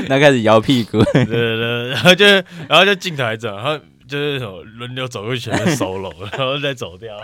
[0.09, 3.79] 那开始摇屁股，得得，然后就然后就镜头来着，然后。
[4.11, 7.17] 就是什么轮流走过去，全部 solo，然后再走掉，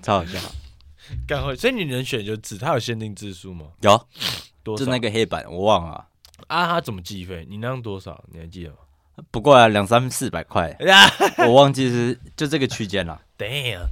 [0.00, 0.38] 超好笑。
[1.26, 3.66] 干会，所以你能选就纸，它有限定字数吗？
[3.80, 4.06] 有，
[4.62, 4.84] 多少？
[4.84, 6.06] 就那个黑板，我忘了。
[6.46, 7.46] 啊，它怎么计费？
[7.48, 8.22] 你那样多少？
[8.32, 8.76] 你还记得吗？
[9.30, 10.76] 不过啊，两三四百块，
[11.46, 13.20] 我忘记是就这个区间了。
[13.38, 13.86] Damn，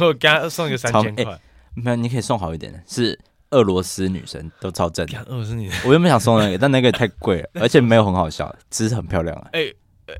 [0.00, 1.40] 我给他送一个三千块。
[1.74, 3.18] 没有，你可以送好一点的，是
[3.50, 5.18] 俄罗斯女生，都超正的。
[5.24, 9.48] 俄罗斯女生，我原本想送那个，但那个太贵了， 而且没有很好笑，只是很漂亮啊。
[9.52, 9.72] 哎。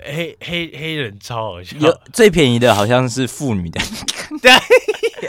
[0.05, 3.81] 黑黑黑人超好笑，有最便宜的好像是妇女的，
[4.43, 4.53] 对，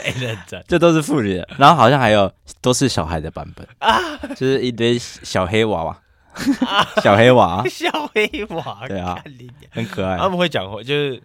[0.02, 3.66] 黑人赞，这都是妇女的，然后好像还有都是小孩的版本。
[3.78, 6.02] 啊，就是一堆小黑娃娃，
[7.02, 9.22] 小黑娃，小黑娃，对啊，
[9.70, 11.22] 很可爱，他们会讲话，就是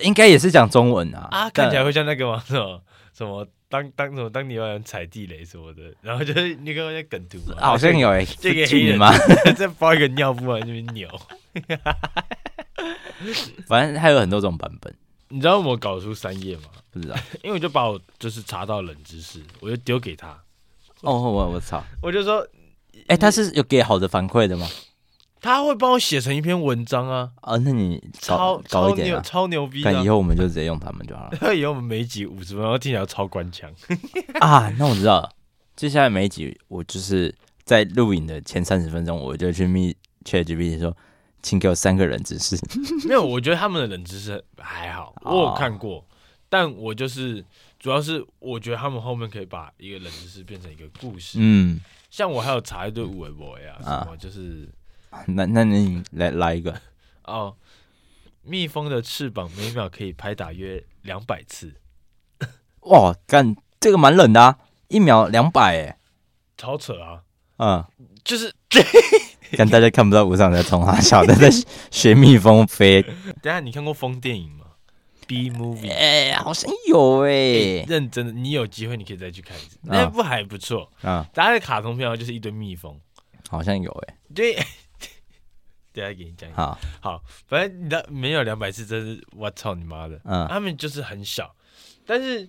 [0.00, 2.42] 应该也是讲中文啊，啊，看起来会像那个吗？
[2.46, 2.80] 什么
[3.16, 9.10] 什么当当什么当你有人踩地雷什么的，然后就是那个那梗图， 好像有哎，这个黑人吗？
[9.56, 11.08] 再包一个尿布在那边扭。
[13.66, 14.94] 反正还有很多种版本，
[15.28, 16.64] 你知道我搞出三页吗？
[16.90, 20.38] 不知道，因为我就把我就是查到冷知识，我就丢给他。
[21.00, 22.46] 哦，我我操，我就说，
[23.06, 24.68] 哎、欸，他是有给好的反馈的吗？
[25.42, 27.32] 他会帮我写成一篇文章啊！
[27.40, 29.92] 啊，那你超高一点、啊、超牛逼的！
[30.04, 31.54] 以后我们就直接用他们就好了。
[31.54, 33.68] 以后我们每一集五十分钟，听起来超官腔
[34.40, 34.72] 啊！
[34.78, 35.28] 那我知道了，
[35.74, 40.96] 接下来每一集我就是在录影的前三十分钟，我就去密 ChatGPT 说，
[41.42, 42.56] 请给我三个人知识。
[43.08, 46.04] 没有，我觉得他们的冷知识还好，我有看过，哦、
[46.48, 47.44] 但我就是
[47.80, 51.38] 主要是我觉得他们后面可以把一个冷知识变成一个故事。
[51.40, 51.80] 嗯。
[52.12, 54.68] 像我还有查一堆五维博呀，什么就是，
[55.28, 56.80] 那那你来来一个。
[57.24, 57.54] 哦，
[58.42, 61.74] 蜜蜂的翅膀每秒可以拍打约两百次，
[62.82, 65.98] 哇，干这个蛮冷的啊，一秒两百哎，
[66.56, 67.22] 超扯啊，
[67.58, 67.84] 嗯，
[68.24, 68.52] 就是，
[69.52, 71.48] 看大家看不到吴尚在冲他笑的在
[71.90, 73.02] 学蜜蜂飞，
[73.40, 74.66] 等下你看过蜂电影吗
[75.28, 81.24] ？B movie，哎、欸，好像有哎、欸欸，认真的，你有机会你可以再去看一次，哦、那部还不错啊。
[81.32, 83.00] 大家的卡通片就是一堆蜜蜂，
[83.48, 84.58] 好像有哎、欸，对，
[85.92, 86.52] 等下给你讲。
[86.52, 90.20] 好，好，反正你的没有两百次，真是我操你妈的。
[90.24, 91.54] 嗯，他们就是很小，
[92.06, 92.48] 但是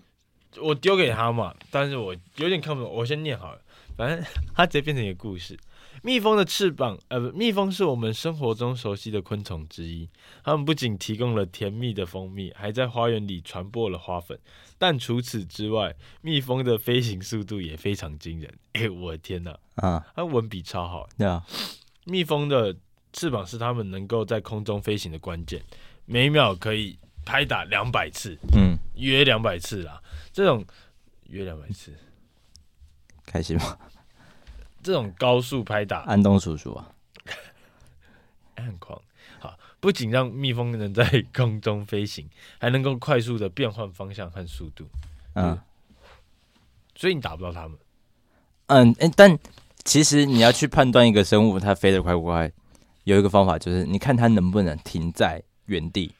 [0.61, 3.61] 我丢给他嘛，但是我有点看不懂，我先念好了，
[3.97, 4.23] 反正
[4.55, 5.57] 它直接变成一个故事。
[6.01, 10.09] 蜜蜂的翅膀，呃，不，蜜蜂是我们生活中熟悉的昆虫之一。
[10.43, 14.37] 它们不仅提供了甜蜜的蜂蜜，还在花园里传播了花粉。
[14.77, 18.53] 但除此之外，蜜蜂的飞行速度也非常惊人。
[18.73, 19.57] 哎、欸，我的天哪！
[19.75, 21.07] 啊，它文笔超好。
[21.17, 21.45] 对啊，
[22.03, 22.75] 蜜蜂的
[23.13, 25.61] 翅膀是它们能够在空中飞行的关键，
[26.05, 28.37] 每秒可以拍打两百次。
[28.53, 30.01] 嗯，约两百次啦，
[30.33, 30.65] 这种
[31.27, 31.93] 约两百次，
[33.25, 33.77] 开心吗？
[34.81, 36.91] 这种高速拍打，安东叔叔啊，
[38.57, 39.01] 很狂。
[39.39, 44.85] 好，不仅让蜜蜂能在空中飞行，还能够快速的变换方向和速度。
[45.35, 45.57] 嗯，
[46.95, 47.77] 所以你打不到它们。
[48.67, 49.37] 嗯，欸，但
[49.85, 52.51] 其实你要去判断一个生物它飞得快不快，
[53.03, 56.13] 有一个方法就是你看它能不能停在原地。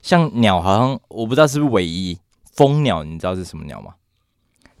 [0.00, 2.18] 像鸟，好像我不知道是不是唯一
[2.52, 3.94] 蜂鸟，你知道是什么鸟吗？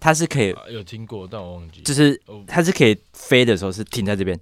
[0.00, 1.80] 它是可以、啊、有听过，但我忘记。
[1.82, 4.36] 就是它是可以飞的时候是停在这边，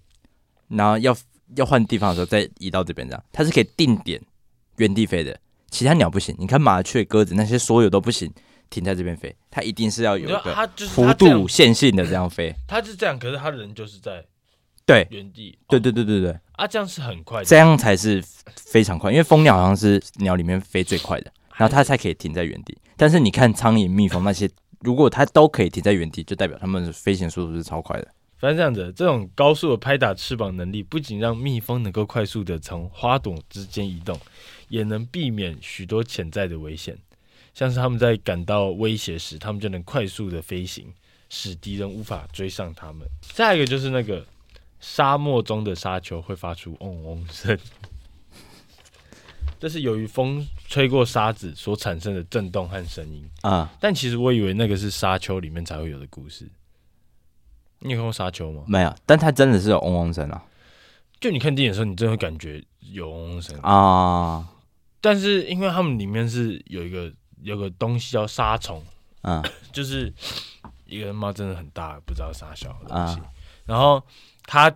[0.68, 1.14] 然后要
[1.56, 3.22] 要换地方的时候再移到这边这样。
[3.30, 4.18] 它是可以定点
[4.76, 5.38] 原地飞的，
[5.70, 6.34] 其他鸟不行。
[6.38, 8.32] 你看麻雀、鸽子那些所有都不行，
[8.70, 12.54] 停在这边飞，它一定是要有一个幅度线性的这样飞。
[12.66, 14.24] 它是这样，可是它人就是在
[14.86, 15.58] 对原地。
[15.68, 18.22] 对对对对对啊，这样是很快的，这样才是
[18.54, 22.76] 非常快，因为蜂鸟好像是鸟里面飞最快的，然后它才可以停在原地。
[22.96, 24.50] 但是你看苍蝇、蜜蜂那些。
[24.82, 28.08] 如果它都可以停在原地，就代表它们的飞行速度是超快的。
[28.38, 34.18] 反正这样子，这种高速的拍打翅膀能力，不仅让蜜蜂能够快速的从花朵之间移动，
[34.68, 36.96] 也能避免许多潜在的危险。
[37.52, 40.90] 像是他们在感到威胁时，他们就能快速的飞行，
[41.28, 43.06] 使敌人无法追上他们。
[43.20, 44.24] 再一个就是那个
[44.80, 47.56] 沙漠中的沙丘会发出嗡嗡声。
[49.58, 56.50] 这是由于风吹过沙子所产生的震动和声音啊，但其实我以为那个是沙丘里面才会有的故事。
[57.80, 58.64] 你有看过沙丘吗？
[58.66, 60.42] 没有，但它真的是有嗡嗡声啊。
[61.20, 64.48] 就你看电影的时候，你真的会感觉有嗡嗡声啊。
[65.02, 67.12] 但是因为他们里面是有一个
[67.42, 68.82] 有个东西叫沙虫，
[69.22, 70.10] 嗯， 就是
[70.86, 73.20] 一个妈真的很大，不知道啥小的东西。
[73.66, 74.02] 然后
[74.52, 74.68] 它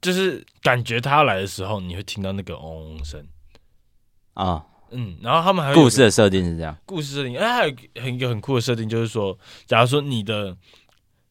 [0.00, 3.22] 就是感觉他要来的时候，你会听到那个嗡嗡声。
[4.32, 10.56] 啊，嗯，然后他们还有故事的设定是这样，故事设定，哎，还有很一个很酷的设定，就是说，假如说你的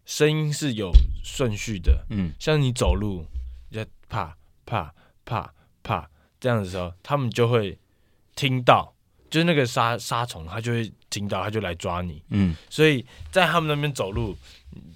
[0.05, 0.91] 声音是有
[1.23, 3.25] 顺序的，嗯，像你走路，
[3.71, 4.93] 就啪啪
[5.25, 6.07] 啪啪
[6.39, 7.75] 这样的时候，他们就会
[8.35, 8.93] 听到，
[9.31, 14.37] 就是那个沙沙虫，它就会听到，它就来抓你，嗯，所以在他们那边走路，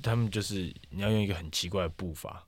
[0.04, 2.46] 他们就是你要用一个很奇怪的步伐，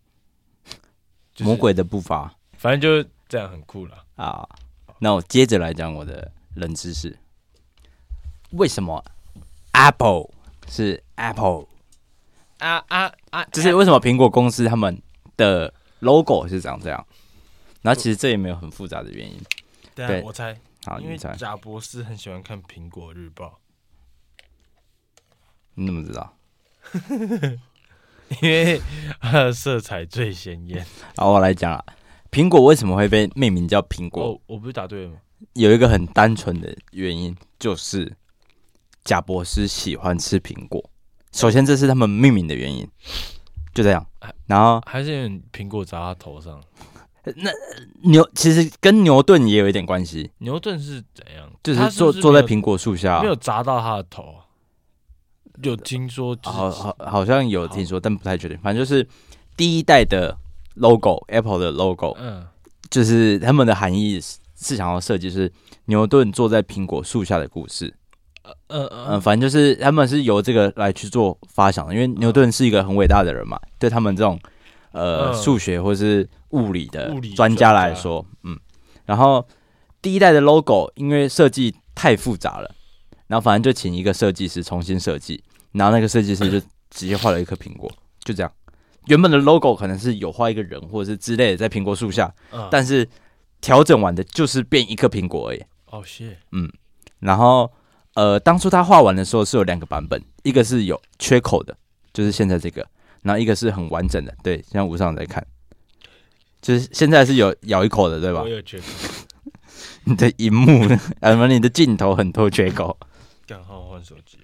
[1.37, 4.49] 就是、魔鬼的步伐，反正就是这样很酷了啊。
[4.97, 7.15] 那我接着来讲我的冷知识。
[8.51, 9.05] 为什么
[9.73, 10.31] Apple
[10.67, 11.67] 是 Apple？
[12.57, 13.43] 啊啊啊！
[13.51, 14.99] 就是为什么苹果公司他们
[15.35, 17.05] 的 logo 是长这样？
[17.83, 19.39] 然后其实这也没有很复杂的原因。
[19.93, 20.57] 对，我猜。
[20.85, 23.45] 好，因为贾博士很喜欢看《苹果日报》。
[25.75, 26.33] 你怎么知道？
[28.41, 28.81] 因为
[29.19, 30.85] 它的色彩最鲜艳。
[31.15, 31.85] 好，我来讲了。
[32.29, 34.23] 苹果为什么会被命名叫苹果？
[34.23, 35.15] 哦，我不是答对了吗？
[35.53, 38.15] 有一个很单纯的原因，就是
[39.03, 40.89] 贾博士喜欢吃苹果。
[41.31, 42.87] 首先，这是他们命名的原因，
[43.73, 44.05] 就这样。
[44.45, 46.61] 然后还是因为苹果砸他头上。
[47.35, 47.51] 那
[48.03, 50.31] 牛其实跟牛顿也有一点关系。
[50.37, 51.51] 牛顿是怎样？
[51.61, 54.35] 就是坐坐在苹果树下，没有砸到他的头。
[55.63, 58.57] 有听说，好好好像有听说，但不太确定。
[58.59, 59.07] 反正就是
[59.55, 60.37] 第一代的。
[60.79, 62.45] logo，Apple 的 logo，嗯，
[62.91, 65.51] 就是他们的含义是想要设计是
[65.85, 67.91] 牛顿坐在苹果树下的故事。
[68.67, 74.39] 呃呃嗯，反正就是他们是由这个来去做发想的，因为牛顿是一个很伟大的人嘛，对他们这种
[74.91, 78.55] 呃数学或是物理的专家来说，嗯，
[79.07, 79.43] 然后
[79.99, 82.69] 第一代的 logo 因为设计太复杂了，
[83.25, 85.43] 然后反正就请一个设计师重新设计，
[85.77, 86.59] 然后那个设计师就
[86.89, 87.91] 直接画了一颗苹果，
[88.23, 88.51] 就这样。
[89.05, 92.33] 原本的 logo 可能是有画一个人或者是之类的在苹果树下，
[92.69, 93.07] 但是
[93.61, 95.63] 调整完的就是变一颗苹果而已。
[95.85, 96.71] 哦，是，嗯，
[97.19, 97.71] 然后。
[98.13, 101.77] 呃，当初他画完的时候是有两个版本，一个是有缺口的，
[102.11, 102.83] 就是现在这个，
[103.21, 104.33] 然后一个是很完整的。
[104.41, 105.45] 对，现在吴尚在看，
[106.59, 108.41] 就是现在是有咬一口的，对吧？
[108.41, 108.85] 我有缺口。
[110.05, 110.81] 你的荧幕，
[111.21, 111.47] 啊，什么？
[111.47, 112.97] 你的镜头很多缺口。
[113.45, 114.39] 刚好换手机。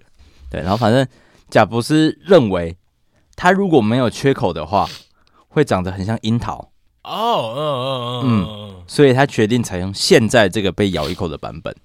[0.52, 1.08] 对，然后反正
[1.54, 2.76] 贾博斯认为，
[3.36, 4.90] 他如果没有缺口的话，
[5.50, 6.72] 会长得很像樱桃。
[7.04, 11.76] 哦，嗯嗯嗯嗯，所以他决定采用现在这个被咬一口的版本。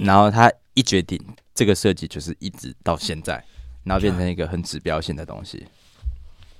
[0.00, 0.52] 然后他。
[0.74, 1.18] 一决定，
[1.54, 3.42] 这个设计就是一直到现在，
[3.84, 5.66] 然后变成一个很指标性的东西。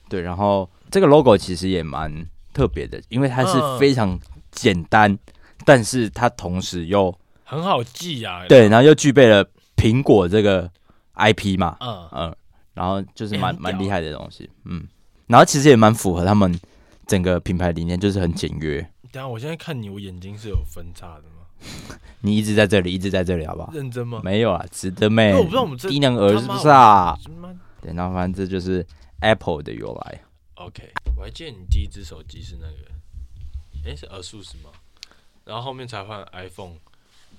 [0.09, 4.19] 对，然后这个 logo 其实也蛮特别的，因为它是非常
[4.51, 5.19] 简单，
[5.67, 8.47] 但是它同时又很好记啊。
[8.49, 9.47] 对，然后又具备了
[9.77, 10.71] 苹果这个
[11.17, 12.37] IP 嘛，嗯嗯，
[12.77, 14.87] 然后就是蛮蛮厉害的东西，嗯，
[15.27, 16.61] 然后其实也蛮符合他们
[17.07, 18.81] 整个品牌理念，就是很简约。
[19.11, 21.97] 等下，我现在看你，我眼睛是有分叉的吗？
[22.21, 23.73] 你一直在这里，一直在这里，好不好？
[23.73, 24.21] 认真吗？
[24.23, 25.33] 没有啊，值得没？
[25.33, 27.19] 我不知道我们这低能儿是不是啊？
[27.81, 28.87] 对，然后反正这就是
[29.21, 30.21] Apple 的由来。
[30.57, 34.71] OK，我还记得你第一只手机是那个，诶，是 ASUS 吗？
[35.47, 36.75] 然后后面才换 iPhone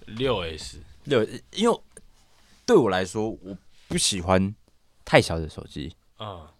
[0.08, 1.24] 六 S 六，
[1.54, 1.80] 因为
[2.66, 3.56] 对我来说，我
[3.88, 4.56] 不喜欢
[5.08, 5.96] 太小的手机。
[6.18, 6.52] 啊。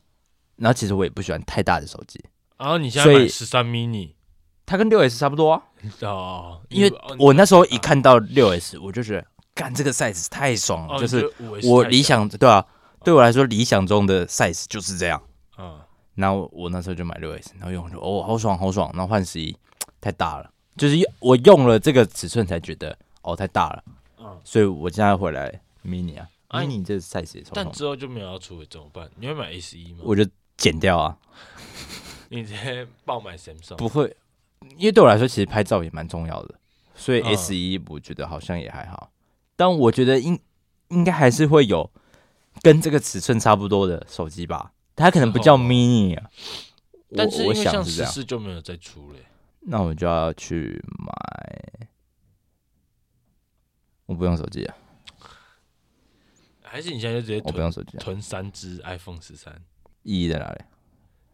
[0.56, 2.24] 然后其实我也不喜欢太大的手机。
[2.58, 4.14] 然后你现在买十三 mini。
[4.70, 5.64] 它跟六 S 差不多啊，
[6.02, 9.26] 哦，因为我那时候一看到六 S，我就觉得，
[9.56, 11.32] 干这个 size 太爽了，就是
[11.64, 12.66] 我理想对啊，
[13.02, 15.24] 对我来说理想中的 size 就是这样，
[15.58, 15.80] 嗯，
[16.16, 19.56] 然后我那时候就买六 S，然后用就哦好爽好爽，然后换十一
[20.02, 23.84] 太大了，就是我用了这个尺寸才觉得哦太大了，
[24.20, 29.10] 嗯，所以我现在回来 mini 啊，mini 这 size 也超，但之后就没有要出了怎么办？
[29.16, 30.00] 你会买 S 一吗？
[30.04, 30.26] 我就
[30.56, 31.18] 剪掉啊，
[32.30, 33.76] 你直接爆买 Samsung？
[33.76, 34.16] 不会。
[34.76, 36.56] 因为对我来说，其实拍照也蛮重要的，
[36.96, 39.12] 所以 S 一我觉得好像也还好。
[39.56, 40.38] 但我觉得应
[40.90, 41.90] 应该还是会有
[42.62, 46.30] 跟这个尺寸差不多的手机吧，它可能不叫 mini 啊。
[47.16, 49.20] 但是因为像十四就没有再出了，
[49.62, 51.88] 那我就要去买。
[54.08, 54.76] 我不用手机啊，
[56.70, 59.54] 还是你现在就直接我不用手机囤三只 iPhone 十三？
[60.04, 60.60] 意义在哪里？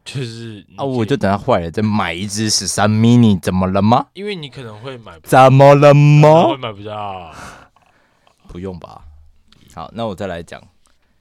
[0.05, 4.07] 就是啊，我就等它坏了再买一只十三 mini，怎么了吗？
[4.13, 6.49] 因为你可能会买，怎么了吗？
[6.49, 7.33] 会买不到，
[8.49, 9.05] 不用吧？
[9.73, 10.61] 好，那我再来讲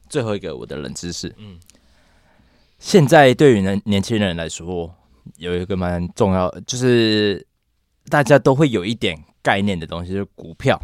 [0.08, 1.32] 最后一个我的冷知识。
[1.38, 1.60] 嗯，
[2.78, 4.92] 现在对于年年轻人来说，
[5.36, 7.46] 有一个蛮重要，就是
[8.08, 10.76] 大家都会有一点概念的东西，就是股票，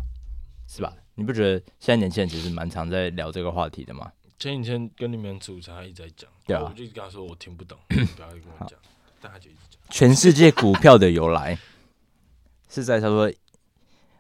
[0.69, 0.93] 是吧？
[1.19, 4.09] 你不觉得现在年轻人其实蛮常在聊这个话题的吗？
[4.39, 8.79] 前几天跟你们吃午餐，他一直在讲，对啊，我就跟他说我听不懂， 不要跟我讲，
[9.21, 9.81] 但他就一直讲。
[9.91, 11.59] 全世界股票的由来
[12.69, 13.33] 是在差不多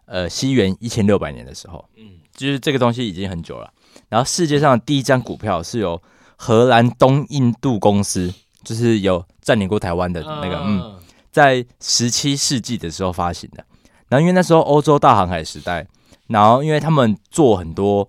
[0.07, 3.73] 呃西元一千六百年的时候，嗯，就是这个东西已经很久了。
[4.09, 6.03] 然后世界上的第一张股票是由
[6.35, 8.35] 荷兰东印度公司，
[8.65, 13.65] 就是有占领过台湾的那个，嗯，在十七世纪的时候发行的。
[14.09, 15.87] 然后因为那时候欧洲大航海时代，
[16.29, 18.09] 然后因为他们做很多。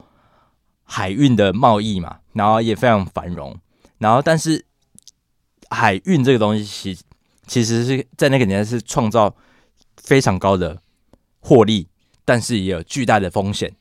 [0.92, 3.56] 海运的贸易嘛，然后也非常繁荣，
[4.00, 4.66] 然后但是
[5.70, 7.00] 海运这个东西其
[7.46, 9.36] 其实是在那个年代是创造
[9.98, 10.82] 非常高的
[11.42, 11.88] 获利，
[12.26, 13.72] 但是也有巨大的风险，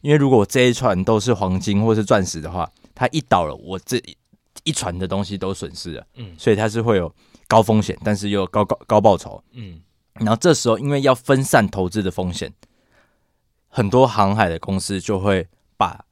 [0.00, 4.02] 因为如果这一船都是黄金或是钻石的话，它一倒了，我这
[4.62, 7.14] 一船的东西都损失了，嗯，所以它是会有
[7.46, 9.82] 高风险，但是又有高高高报酬，嗯，
[10.14, 12.50] 然后这时候因为要分散投资的风险，
[13.76, 16.04] 很多航海的公司就会把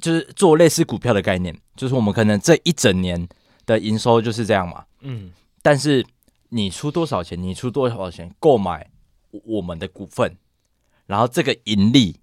[0.00, 3.28] 就是做类似股票的概念，就是我们可能这一整年
[3.64, 5.30] 的营收就是这样嘛，嗯，
[5.62, 6.04] 但是
[6.48, 8.90] 你出多少钱，你出多少钱购买
[9.44, 10.36] 我们的股份，
[11.06, 12.16] 然后这个盈利，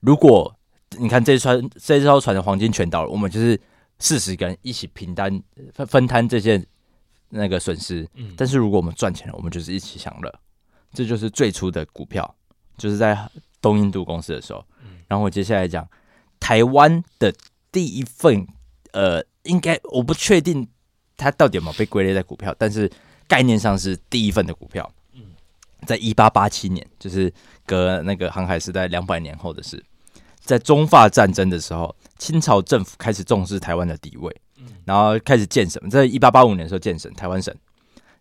[0.00, 0.54] 如果
[0.98, 3.58] 你看这船这艘船的黄金全倒了，我们就是
[3.98, 6.62] 四十个人一起平摊分分摊这些
[7.30, 10.30] 那个损失，嗯，但是如果我们赚钱了，我们就是一起享乐，
[10.92, 12.34] 这就是最初的股票，
[12.76, 13.16] 就是在
[13.60, 15.88] 东印度公司的时候，嗯，然后我接下来讲。
[16.40, 17.34] 台湾的
[17.72, 18.46] 第一份，
[18.92, 20.66] 呃，应该我不确定
[21.16, 22.88] 它到底有没有被归类在股票，但是
[23.26, 24.88] 概念上是第一份的股票。
[25.84, 27.32] 在一八八七年，就是
[27.66, 29.84] 隔那个航海时代两百年后的事，
[30.38, 34.40] 在中法战争的时候，清朝政府开始重视台湾的地位，
[34.84, 35.90] 然后开始建省。
[35.90, 37.52] 在一八八五年的时候建省台湾省，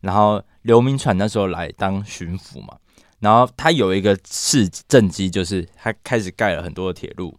[0.02, 2.78] 然后刘铭传那时候来当巡抚嘛，
[3.20, 7.38] 然后他有一个事政绩，就是他开始盖了很多的铁路，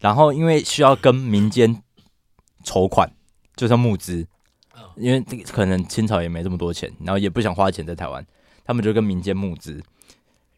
[0.00, 1.82] 然后因为需要跟民间
[2.64, 3.10] 筹款，
[3.56, 4.26] 就是募资，
[4.96, 8.26] 因为可能清朝也没这么多钱，然后也不想花钱在台湾。
[8.66, 9.84] 他们就跟民间募资，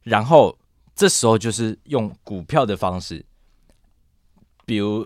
[0.04, 0.56] 然后
[0.94, 3.26] 这时候就是用股票的方式，
[4.64, 5.04] 比如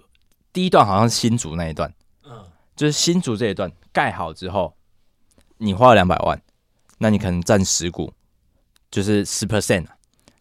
[0.52, 1.90] 第一段好像是新竹那一段，
[2.24, 2.44] 嗯，
[2.76, 4.76] 就是新竹这一段盖好之后，
[5.56, 6.42] 你花了两百万，
[6.98, 8.12] 那你可能占十股，
[8.90, 9.86] 就是十 percent，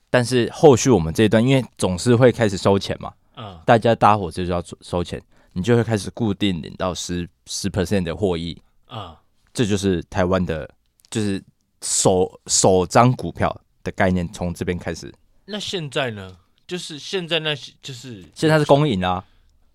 [0.09, 5.21] 但是后续我们这一段，因为总是会开始收钱嘛，嗯，大家搭火车就要收钱，
[5.53, 9.21] 你就会开始固定领到十十 percent 的获益，啊，
[9.53, 10.69] 这就是台湾的，
[11.09, 11.43] 就是。
[11.81, 13.49] 首首张股票
[13.85, 15.13] 的概念从这边开始。
[15.45, 16.37] 那现在呢？
[16.67, 19.23] 就是现在那些，就是现在是公营啊。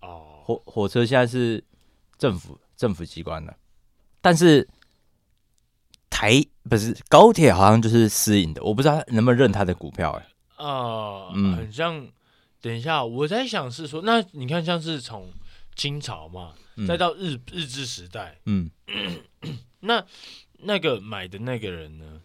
[0.01, 1.63] 哦，火火车现在是
[2.19, 3.57] 政府政府机关的，
[4.21, 4.69] 但是
[6.07, 8.63] 台不是高铁，好像就是私营的。
[8.63, 10.25] 我不知道能不能认他的股票哎、
[10.57, 10.65] 欸。
[10.65, 12.07] 啊，嗯，很像。
[12.61, 15.31] 等一下，我在想是说，那你看，像是从
[15.75, 18.69] 清朝嘛，嗯、再到日日治时代，嗯，
[19.81, 20.03] 那。
[20.67, 22.21] 那个买的那个人呢？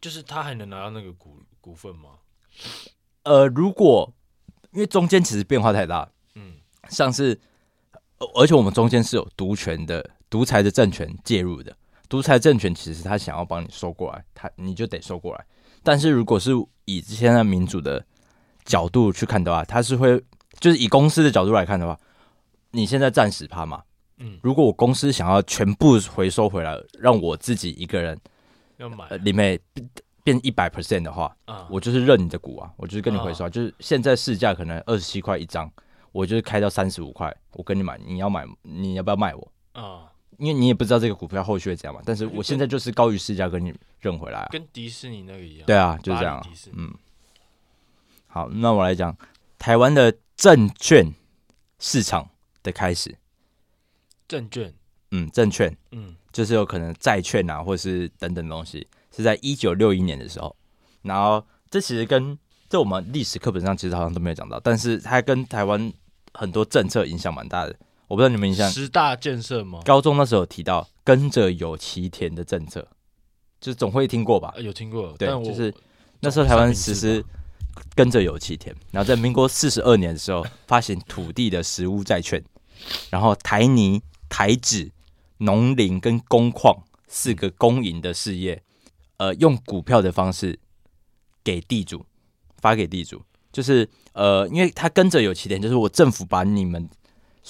[0.00, 2.10] 就是他还能拿到那个股股份吗？
[3.22, 4.12] 呃，如果
[4.72, 6.56] 因为中间其实变化太大，嗯，
[6.88, 7.40] 像是，
[8.34, 11.74] 而且我们中间是有独权的独裁的政权介入的，
[12.10, 15.46] 独裁政权其实他想要帮你收过来，他你就得收过来。
[15.82, 16.50] 但是如果是
[16.84, 18.04] 以现在民主的
[18.64, 20.22] 角度去看的话，他是会
[20.58, 21.98] 就是以公司的角度来看的话，
[22.72, 23.82] 你现在占十趴嘛？
[24.18, 28.20] 嗯，如果我公司想要全部回收回来，让我自己一个人
[28.76, 29.58] 要买里面
[30.24, 35.72] 变一百 percent 的话，啊，我就是认你的股啊，我就是跟你回收，就是现在市价可能二十七块一张，
[36.10, 40.09] 我就是开到三十五块，我跟你买，你要买，你要不要卖我啊？
[40.40, 46.94] 因为你也不知道这个股票后续会怎样嘛，但是我现在就是高于市价跟你认回来，跟迪士尼那个一样，对啊，就是这样，嗯，
[48.26, 49.14] 好，那我来讲
[49.58, 51.12] 台湾的证券
[51.78, 52.30] 市场
[52.62, 53.14] 的开始。
[54.26, 54.72] 证券，
[55.10, 60.56] 嗯，证券，嗯，就是有可能债券啊，或是等等东西，是在一九六一年的时候。
[61.02, 62.38] 然后这其实跟
[62.68, 65.92] 这我们历史课本上其实好像都没有讲到，但是它跟台湾
[66.32, 67.76] 很多政策影响蛮大的。
[68.10, 69.80] 我不知道你们印象十大建设吗？
[69.84, 72.84] 高中那时候有提到跟着有其田的政策，
[73.60, 74.52] 就是总会听过吧？
[74.58, 75.72] 有听过，对，就是
[76.18, 77.24] 那时候台湾实施
[77.94, 82.44] 跟着有其田，然后在民国四十二年的时候发行土地的实物债券，
[83.10, 84.02] 然后台泥。
[84.32, 84.92] 台纸、
[85.38, 88.62] 农林跟工矿四个公营的事业，
[89.16, 90.56] 呃，用股票的方式
[91.42, 92.06] 给地主
[92.58, 96.88] 发给地主，就是呃，因为他跟着有起点，就是我政府把你们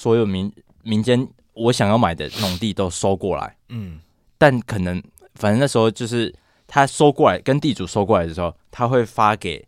[0.01, 3.99] 所有民民间我想要买的农地都收过来，嗯，
[4.39, 4.99] 但可能
[5.35, 6.33] 反正那时候就是
[6.65, 9.63] 他收过来跟地主收过来的时候，他会发给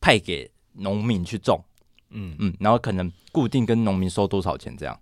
[0.00, 1.60] 派给农民去种，
[2.10, 2.36] 嗯。
[2.38, 4.96] 嗯，然后可能固定跟农民收多少钱这样。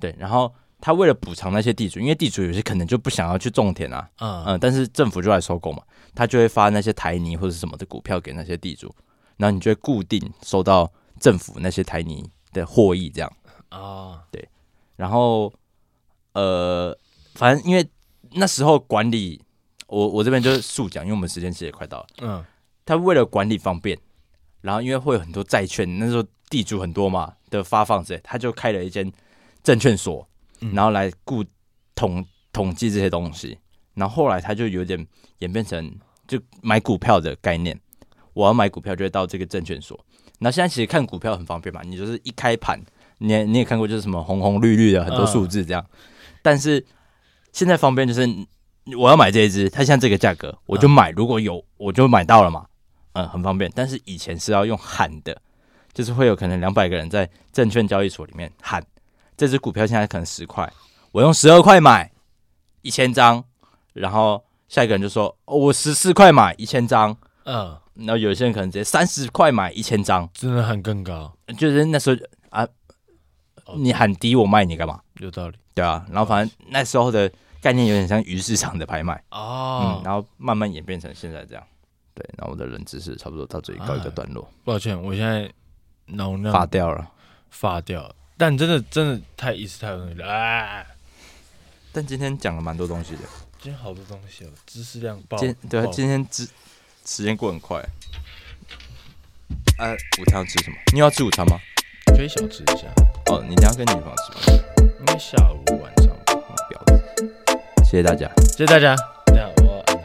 [0.00, 5.80] 对，然后他为了补偿那些地主，因为地主有些可能就不想要去种田啊，嗯嗯，但是政府就来收购嘛，
[6.12, 8.92] 他就会发那些台泥或者什么的股票给那些地主，
[9.36, 13.32] 然后你就会固定收到政府那些台泥的获益，这样
[13.68, 14.48] 啊，对，
[14.96, 15.52] 然后
[16.32, 16.96] 呃，
[17.34, 17.88] 反正因为
[18.32, 19.42] 那时候管理，
[19.86, 22.44] 我我这边就是速讲，因为我们时间其实也快到了，嗯，
[22.84, 23.98] 他为了管理方便，
[24.60, 29.12] 然后因为会有很多债券，那时候地主很多嘛的发放之类，他就开了一间。
[29.62, 30.24] 证券所，
[30.72, 31.44] 然后来顾
[31.96, 33.58] 统统计这些东西，
[33.94, 35.04] 然后后来他就有点
[35.38, 35.92] 演变成
[36.28, 37.76] 就买股票的概念。
[38.32, 39.98] 我要买股票就会到这个证券所。
[40.38, 42.80] 那现在其实看股票很方便嘛，你就是一开盘，
[43.18, 45.84] 你也你也看过就是什么红红绿绿的很多数字这样。
[46.42, 46.84] 但是
[47.52, 48.28] 现在方便就是
[48.96, 52.66] 我要买这一只，它现在这个价格我就买，如果有我就买到了嘛，
[53.14, 53.70] 嗯，很方便。
[53.74, 55.40] 但是以前是要用喊的，
[55.92, 58.84] 就是会有可能两百个人在证券交易所里面喊。
[59.36, 60.72] 这只股票现在可能十块，
[61.12, 62.10] 我用十二块买
[62.82, 63.44] 一千张，
[63.92, 71.36] 然后下一个人就说：“哦、我十四块买一千张。”嗯，然后有些人可能直接三十块买一千张，真的喊更高。
[71.58, 72.16] 就是那时候
[72.48, 72.66] 啊，
[73.74, 75.00] 你喊低我卖你干嘛？
[75.18, 76.06] 有道理，对啊。
[76.10, 81.64] 然后反正那时候的概念有点像鱼市场的拍卖哦、嗯，然后慢慢演变成现在这样。
[82.14, 84.48] 对，然后我的冷知识差不多到这里告一个段落。
[84.64, 85.52] 抱歉，我现在
[86.06, 87.10] 脑量发掉了，
[87.50, 88.14] 发掉了。
[88.38, 90.84] 但真的真的太一次太容易了啊！
[91.92, 93.22] 但今天讲了蛮多东西的，
[93.58, 95.38] 今天好多东西哦，知识量爆。
[95.38, 96.48] 今对啊，今天知
[97.04, 97.82] 时间过很快。
[99.78, 100.76] 呃、啊，午餐要吃什么？
[100.92, 101.58] 你要吃午餐吗？
[102.16, 102.86] 可以小吃一下。
[103.28, 104.58] 哦，你等下跟女朋友吃吗？
[105.00, 106.32] 应该下午晚上吧。
[106.70, 106.94] 婊子。
[107.84, 108.94] 谢谢大家，谢谢大家。
[109.26, 110.02] 等下我要按哪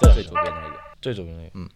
[0.00, 0.14] 个？
[0.14, 0.76] 最左边那个。
[1.02, 1.50] 最左边那个。
[1.54, 1.68] 嗯。